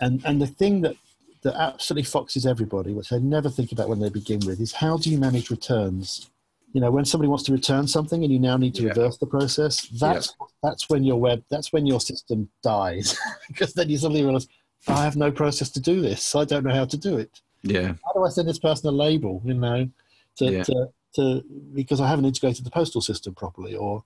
[0.00, 0.96] And, and the thing that,
[1.42, 4.96] that absolutely foxes everybody, which they never think about when they begin with, is how
[4.96, 6.28] do you manage returns?
[6.72, 8.88] You know, when somebody wants to return something and you now need to Yeah.
[8.90, 13.16] reverse the process, that's that's when your web, that's when your system dies,
[13.48, 14.48] because then you suddenly realize,
[14.86, 16.34] I have no process to do this.
[16.34, 17.40] I don't know how to do it.
[17.62, 17.94] Yeah.
[18.04, 19.40] How do I send this person a label?
[19.44, 19.88] You know,
[20.36, 20.62] to, Yeah.
[20.64, 21.44] to, to
[21.74, 24.04] because I haven't integrated the postal system properly, or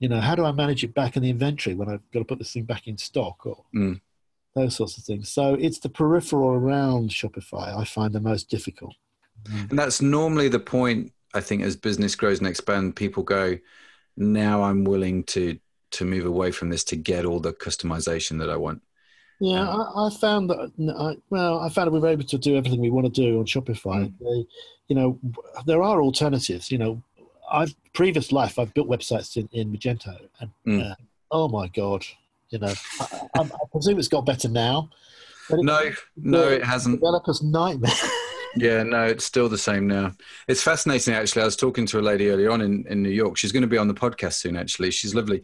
[0.00, 2.24] you know, how do I manage it back in the inventory when I've got to
[2.24, 4.00] put this thing back in stock, or Mm.
[4.54, 5.28] those sorts of things.
[5.30, 8.96] So it's the peripheral around Shopify I find the most difficult.
[9.70, 13.58] And that's normally the point, I think, as business grows and expands, people go,
[14.16, 15.58] now I'm willing to
[15.92, 18.80] to move away from this to get all the customization that I want.
[19.40, 20.70] Yeah, I, I found that.
[20.96, 23.38] I, well, I found that we were able to do everything we want to do
[23.38, 24.06] on Shopify.
[24.06, 24.12] Mm.
[24.20, 24.46] They,
[24.88, 25.18] you know,
[25.66, 26.70] there are alternatives.
[26.70, 27.02] You know,
[27.50, 30.90] I've previous life I've built websites in, in Magento, and Mm.
[30.90, 30.94] uh,
[31.30, 32.04] oh my god,
[32.50, 34.90] you know, I, I, I presume it's got better now.
[35.50, 37.00] No, no, it hasn't.
[37.00, 37.90] developer's nightmare.
[38.56, 40.12] Yeah, no, it's still the same now.
[40.48, 41.42] It's fascinating, actually.
[41.42, 43.36] I was talking to a lady earlier on in, in New York.
[43.36, 44.90] She's going to be on the podcast soon, actually.
[44.90, 45.42] She's lovely.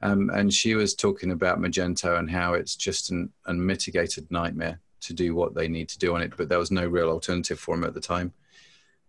[0.00, 5.12] Um, and she was talking about Magento and how it's just an unmitigated nightmare to
[5.12, 6.34] do what they need to do on it.
[6.36, 8.32] But there was no real alternative for them at the time.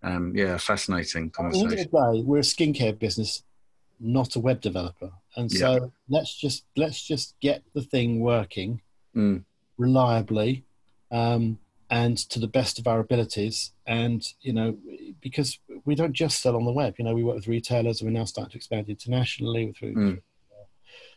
[0.01, 3.43] Um, yeah, fascinating At the end of the day, we're a skincare business,
[3.99, 8.81] not a web developer, and so let's just let's just get the thing working
[9.15, 9.43] Mm,
[9.77, 10.63] reliably
[11.11, 11.57] um,
[11.89, 13.71] and to the best of our abilities.
[13.85, 14.77] And you know,
[15.21, 16.95] because we don't just sell on the web.
[16.97, 20.21] You know, we work with retailers, and we're now starting to expand internationally through Mm.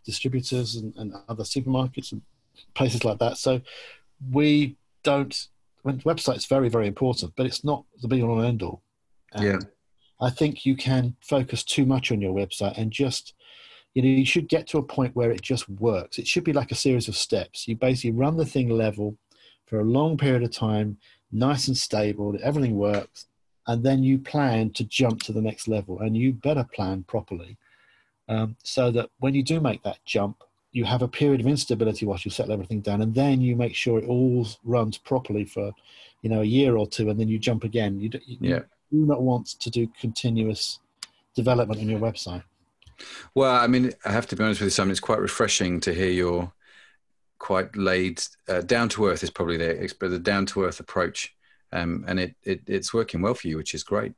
[0.05, 2.23] distributors and, and other supermarkets and
[2.75, 3.37] places like that.
[3.39, 3.61] So
[4.31, 5.49] we don't.
[5.83, 8.83] When website's very very important, but it's not the be all and end all.
[9.33, 9.59] And Yeah.
[10.21, 13.35] I think you can focus too much on your website and just,
[13.93, 16.19] you know, you should get to a point where it just works.
[16.19, 17.67] It should be like a series of steps.
[17.67, 19.19] You basically run the thing level
[19.73, 20.99] for a long period of time,
[21.33, 23.25] nice and stable, everything works,
[23.67, 25.99] and then you plan to jump to the next level.
[26.01, 27.57] And you better plan properly
[28.29, 32.05] um, so that when you do make that jump, you have a period of instability
[32.05, 35.73] whilst you settle everything down, and then you make sure it all runs properly for,
[36.21, 37.99] you know, a year or two, and then you jump again.
[37.99, 38.59] You, do, you Yeah.
[38.91, 40.81] do not want to do continuous
[41.35, 42.45] development on your website.
[43.35, 44.91] Well, I mean, I have to be honest with you, Simon.
[44.91, 46.53] It's quite refreshing to hear your
[47.43, 51.35] quite laid, uh, down to earth is probably the the down to earth approach,
[51.73, 54.13] um, and it, it it's working well for you, which is great.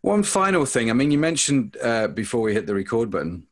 [0.00, 0.88] One final thing.
[0.88, 3.46] I mean, you mentioned uh, before we hit the record button,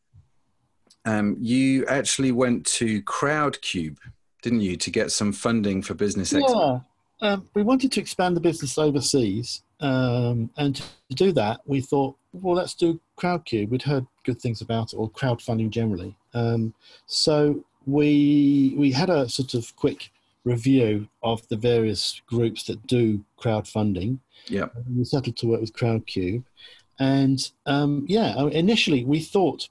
[1.04, 3.98] um, you actually went to Crowdcube,
[4.42, 6.32] didn't you, to get some funding for business?
[6.32, 6.80] Yeah,
[7.20, 12.16] um, we wanted to expand the business overseas, um, and to do that, we thought,
[12.32, 13.68] well, let's do Crowdcube.
[13.68, 16.16] We'd heard good things about it, or crowdfunding generally.
[16.32, 16.72] Um,
[17.04, 20.10] so we we had a sort of quick
[20.44, 24.18] review of the various groups that do crowdfunding.
[24.46, 24.66] Yeah.
[24.88, 26.44] We settled to work with Crowdcube,
[26.98, 29.68] and um, yeah, initially we thought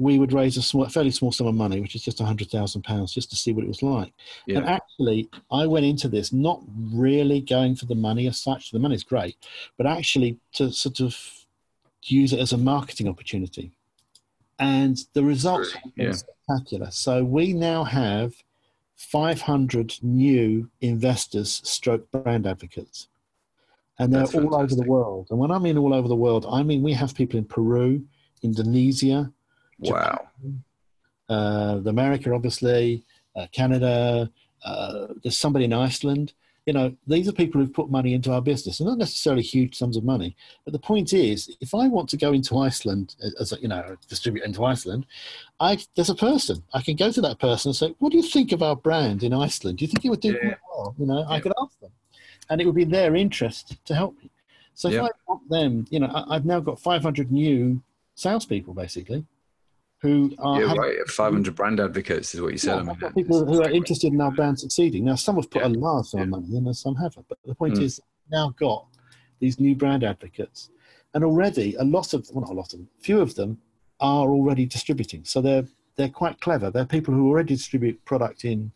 [0.00, 2.82] we would raise a small, fairly small sum of money, which is just hundred thousand
[2.82, 4.12] pounds, just to see what it was like.
[4.46, 4.58] Yeah.
[4.58, 6.62] And actually, I went into this not
[6.92, 8.70] really going for the money as such.
[8.70, 9.36] The money's great,
[9.76, 11.16] but actually to sort of
[12.04, 13.72] use it as a marketing opportunity.
[14.60, 16.12] And the results have been Yeah.
[16.12, 16.90] spectacular.
[16.90, 18.34] So we now have
[18.96, 23.08] 500 new investors, stroke brand advocates.
[23.98, 25.28] And they're That's all over the world.
[25.30, 28.04] And when I mean all over the world, I mean we have people in Peru,
[28.42, 29.32] Indonesia,
[29.78, 30.28] Wow.
[31.28, 33.04] uh, the America, obviously,
[33.34, 34.30] uh, Canada.
[34.64, 36.34] Uh, there's somebody in Iceland.
[36.70, 39.74] You know, these are people who've put money into our business, and not necessarily huge
[39.76, 40.36] sums of money.
[40.64, 43.66] But the point is, if I want to go into Iceland eh, as a, you
[43.66, 45.04] know, distribute into Iceland,
[45.58, 46.62] I there's a person.
[46.72, 49.24] I can go to that person and say, "What do you think of our brand
[49.24, 49.78] in Iceland?
[49.78, 50.54] Do you think it would do Yeah.
[50.76, 51.90] well?" You know, I could ask them,
[52.48, 54.30] and it would be in their interest to help me.
[54.74, 55.06] So if Yeah.
[55.06, 57.82] I want them, you know, I, I've now got 500 new
[58.14, 59.26] salespeople basically
[60.00, 60.96] who are Yeah, right.
[61.08, 62.76] 500 brand advocates is what you said.
[62.76, 65.04] yeah, I mean, people who are interested in our brand succeeding.
[65.04, 65.68] Now, some have put Yeah.
[65.68, 67.26] a large sum of money in, and some haven't.
[67.28, 67.82] But the point Mm.
[67.82, 68.86] is, now got
[69.40, 70.70] these new brand advocates,
[71.14, 73.58] and already a lot of, well, not a lot of them, few of them
[74.00, 75.24] are already distributing.
[75.24, 76.70] So they're they're quite clever.
[76.70, 78.72] They're people who already distribute product in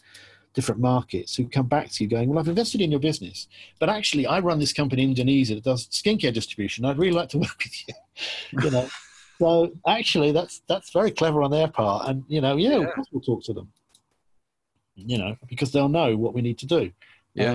[0.53, 3.49] different markets who come back to you going, "Well, I've invested in your business,
[3.79, 6.85] but actually, I run this company in Indonesia that does skincare distribution.
[6.85, 7.95] I'd really like to work with you."
[8.63, 8.89] you know.
[9.41, 12.85] So actually, that's that's very clever on their part, and you know, yeah, Yeah.
[12.89, 13.73] of course we'll talk to them.
[14.97, 16.93] You know, because they'll know what we need to do.
[17.35, 17.53] Yeah.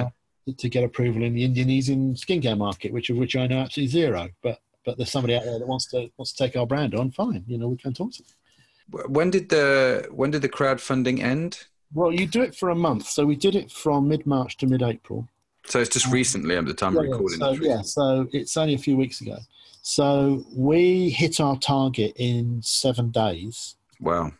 [0.47, 3.91] uh, to- get approval in the Indonesian skincare market, which of which I know absolutely
[3.91, 4.29] zero.
[4.41, 7.11] But but there's somebody out there that wants to wants to take our brand on.
[7.11, 9.13] Fine, you know, we can talk to them.
[9.13, 11.65] when did the when did the crowdfunding end?
[11.93, 14.67] Well, you do it for a month, so we did it from mid March to
[14.67, 15.27] mid April.
[15.65, 17.39] So it's just recently at the time yeah, recording.
[17.39, 19.37] so, yeah, so it's only a few weeks ago.
[19.81, 23.75] So we hit our target in seven days.
[23.99, 24.31] Wow.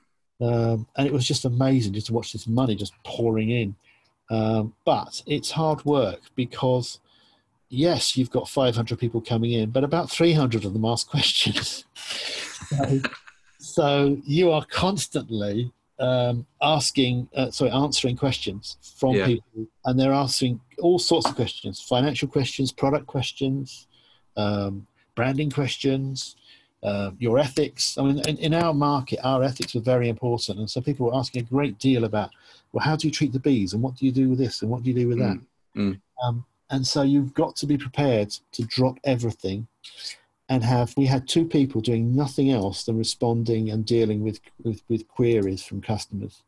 [0.41, 3.75] Um, and it was just amazing just to watch this money just pouring in.
[4.29, 6.99] Um, but it's hard work because,
[7.69, 11.85] yes, you've got 500 people coming in, but about 300 of them ask questions.
[12.69, 13.01] so,
[13.57, 19.25] so you are constantly um, asking, uh, sorry, answering questions from Yeah.
[19.25, 23.87] people, and they're asking all sorts of questions financial questions, product questions,
[24.37, 24.87] um,
[25.19, 26.37] branding questions
[26.81, 27.97] uh, your ethics.
[27.97, 31.15] I mean, in, in our market, our ethics were very important, and so people were
[31.15, 32.29] asking a great deal about,
[32.71, 34.71] well, how do you treat the bees, and what do you do with this, and
[34.71, 35.37] what do you do with that?
[35.37, 35.43] Mm,
[35.75, 36.01] mm.
[36.23, 39.67] Um, and so you've got to be prepared to drop everything,
[40.47, 40.93] and have.
[40.95, 45.63] We had two people doing nothing else than responding and dealing with with, with queries
[45.63, 46.43] from customers.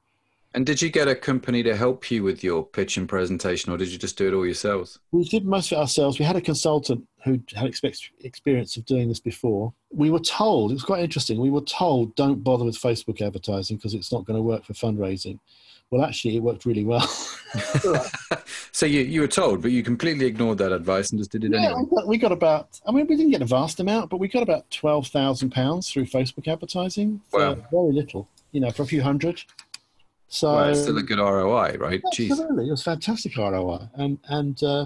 [0.53, 3.77] And did you get a company to help you with your pitch and presentation, or
[3.77, 4.99] did you just do it all yourselves?
[5.11, 6.19] We did most of it ourselves.
[6.19, 9.73] We had a consultant who had experience of doing this before.
[9.91, 13.77] We were told, it was quite interesting, we were told don't bother with Facebook advertising
[13.77, 15.39] because it's not going to work for fundraising.
[15.89, 17.05] Well, actually, it worked really well.
[18.71, 21.51] so you you were told, but you completely ignored that advice and just did it
[21.51, 21.81] yeah, anyway.
[21.81, 24.29] we got, we got about, I mean, we didn't get a vast amount, but we
[24.29, 27.55] got about £12,000 through Facebook advertising for Wow.
[27.71, 29.43] very little, you know, for a few hundred.
[30.33, 32.01] So, Well, it's still a good ROI, right?
[32.13, 32.31] Jeez.
[32.31, 34.85] Absolutely, it was fantastic ROI, and and uh,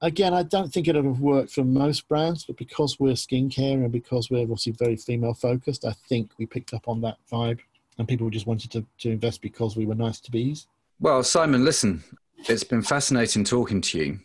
[0.00, 3.74] again, I don't think it would have worked for most brands, but because we're skincare
[3.74, 7.58] and because we're obviously very female focused, I think we picked up on that vibe,
[7.98, 10.68] and people just wanted to, to invest because we were nice to bees.
[11.00, 12.02] Well, Simon, listen,
[12.48, 14.20] it's been fascinating talking to you.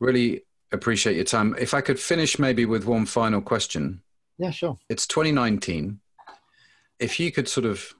[0.00, 1.54] Really appreciate your time.
[1.58, 4.00] If I could finish maybe with one final question.
[4.38, 4.78] Yeah, sure.
[4.88, 6.00] It's 2019.
[6.98, 7.94] If you could sort of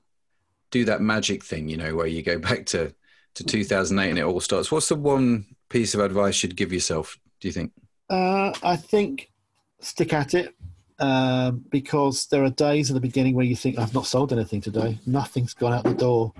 [0.72, 2.92] do that magic thing, you know, where you go back to,
[3.34, 7.20] to 2008 and it all starts, what's the one piece of advice you'd give yourself,
[7.40, 7.70] do you think?
[8.10, 9.30] Uh, I think
[9.78, 10.54] stick at it
[10.98, 14.60] uh, because there are days at the beginning where you think, I've not sold anything
[14.60, 16.32] today, nothing's gone out the door.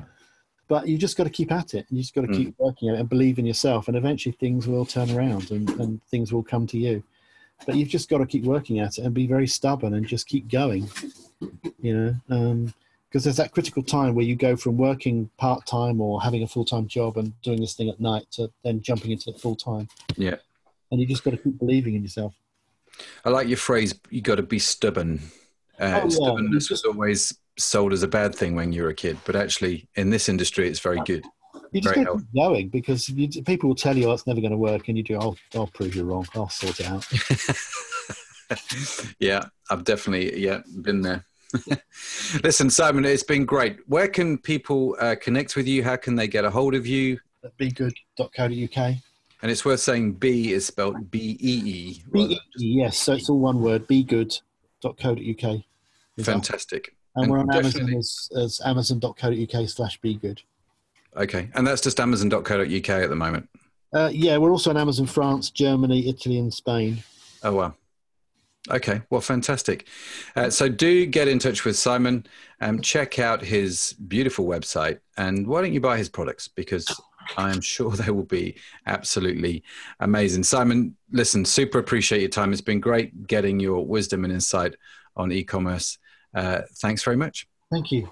[0.69, 1.85] But you just got to keep at it.
[1.91, 2.37] You just got to mm.
[2.37, 5.69] keep working at it and believe in yourself, and eventually things will turn around and,
[5.71, 7.03] and things will come to you.
[7.67, 10.27] But you've just got to keep working at it and be very stubborn and just
[10.27, 10.89] keep going.
[11.81, 12.75] You know, um,
[13.13, 16.47] because there's that critical time where you go from working part time or having a
[16.47, 19.55] full time job and doing this thing at night to then jumping into it full
[19.55, 19.87] time.
[20.17, 20.37] Yeah.
[20.91, 22.35] And you just got to keep believing in yourself.
[23.27, 23.95] I like your phrase.
[24.09, 25.21] You got to be stubborn.
[25.79, 26.09] Uh, oh, yeah.
[26.09, 29.89] Stubbornness was always sold as a bad thing when you were a kid, but actually
[29.95, 31.23] in this industry, it's very good.
[31.73, 34.53] You just very keep going because you, people will tell you, "Oh, it's never going
[34.53, 36.27] to work," and you do, "I'll, I'll prove you wrong.
[36.35, 37.07] I'll sort it out."
[39.19, 41.25] yeah, I've definitely yeah been there.
[42.43, 43.79] Listen, Simon, it's been great.
[43.87, 45.83] Where can people uh, connect with you?
[45.85, 47.19] How can they get a hold of you?
[47.45, 48.97] At beegood.co.uk.
[49.43, 52.03] And it's worth saying B is spelled B E E.
[52.13, 52.99] B E E, yes.
[52.99, 55.63] So it's all one word, beegood.co.uk.
[56.21, 56.95] Fantastic.
[57.17, 60.41] And, and we're on Amazon as, as amazon.co.uk slash beegood.
[61.17, 61.51] Okay.
[61.55, 63.49] And that's just amazon.co.uk at the moment?
[63.93, 67.03] Uh, yeah, we're also on Amazon France, Germany, Italy, and Spain.
[67.43, 67.75] Oh, wow.
[68.71, 69.89] Okay, well, fantastic.
[70.37, 72.25] Uh, so do get in touch with Simon
[72.61, 75.01] and um, check out his beautiful website.
[75.17, 76.47] And why don't you buy his products?
[76.47, 76.87] Because
[77.37, 78.57] I am sure they will be
[78.87, 79.65] absolutely
[79.99, 80.45] amazing.
[80.45, 82.53] Simon, listen, super appreciate your time.
[82.53, 84.77] It's been great getting your wisdom and insight
[85.17, 85.99] on e commerce.
[86.35, 87.49] Uh, thanks very much.
[87.71, 88.11] Thank you.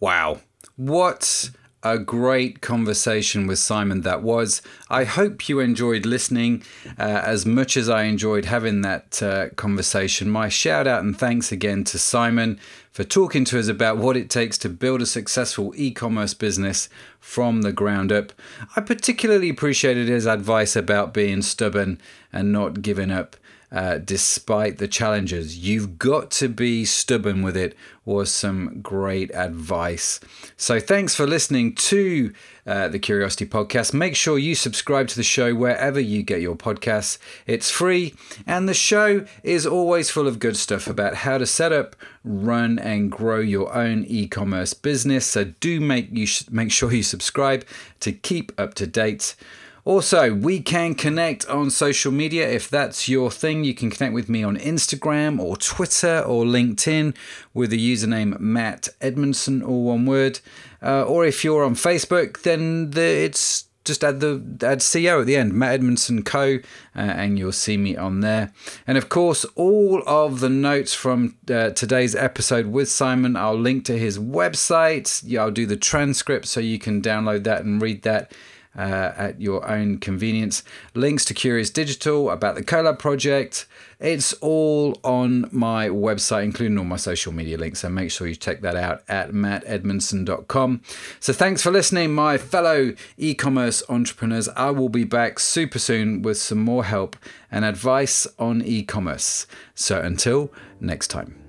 [0.00, 0.40] Wow.
[0.76, 1.50] What
[1.82, 4.62] a great conversation with Simon that was.
[4.90, 6.62] I hope you enjoyed listening
[6.98, 10.28] uh, as much as I enjoyed having that uh, conversation.
[10.28, 12.58] My shout out and thanks again to Simon
[12.90, 16.88] for talking to us about what it takes to build a successful e commerce business
[17.20, 18.32] from the ground up.
[18.74, 22.00] I particularly appreciated his advice about being stubborn
[22.32, 23.36] and not giving up
[23.70, 25.58] uh, despite the challenges.
[25.58, 30.20] You've got to be stubborn with it, was some great advice.
[30.56, 32.32] So, thanks for listening to
[32.66, 33.92] uh, the Kuriosity Podcast.
[33.92, 37.18] Make sure you subscribe to the show wherever you get your podcasts.
[37.46, 38.14] It's free,
[38.46, 41.94] and the show is always full of good stuff about how to set up,
[42.24, 45.26] run, and grow your own e commerce business.
[45.26, 47.66] So, do make, you sh- make sure you subscribe
[48.00, 49.36] to keep up to date.
[49.84, 53.64] Also, we can connect on social media if that's your thing.
[53.64, 57.14] You can connect with me on Instagram or Twitter or LinkedIn
[57.54, 60.40] with the username Matt Edmondson, all one word.
[60.82, 65.26] Uh, or if you're on Facebook, then the, it's just add the add CO at
[65.26, 66.58] the end, Matt Edmondson Co,
[66.94, 68.52] uh, and you'll see me on there.
[68.86, 73.84] And of course, all of the notes from uh, today's episode with Simon, I'll link
[73.86, 75.36] to his website.
[75.36, 78.32] I'll do the transcript so you can download that and read that
[78.76, 80.62] uh, at your own convenience.
[80.94, 83.66] Links to Kurious Digital, about the Collab project.
[84.00, 87.80] It's all on my website, including all my social media links.
[87.80, 90.82] So make sure you check that out at mattedmondson.com.
[91.18, 94.48] So thanks for listening, my fellow e commerce entrepreneurs.
[94.50, 97.16] I will be back super soon with some more help
[97.50, 99.46] and advice on e commerce.
[99.74, 101.47] So until next time.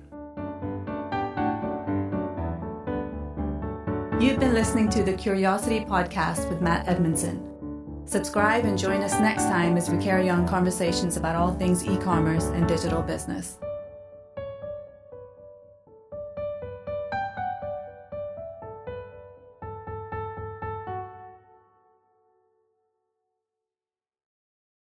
[4.20, 8.04] You've been listening to the Kuriosity Podcast with Matt Edmondson.
[8.04, 11.96] Subscribe and join us next time as we carry on conversations about all things e
[11.96, 13.56] commerce and digital business.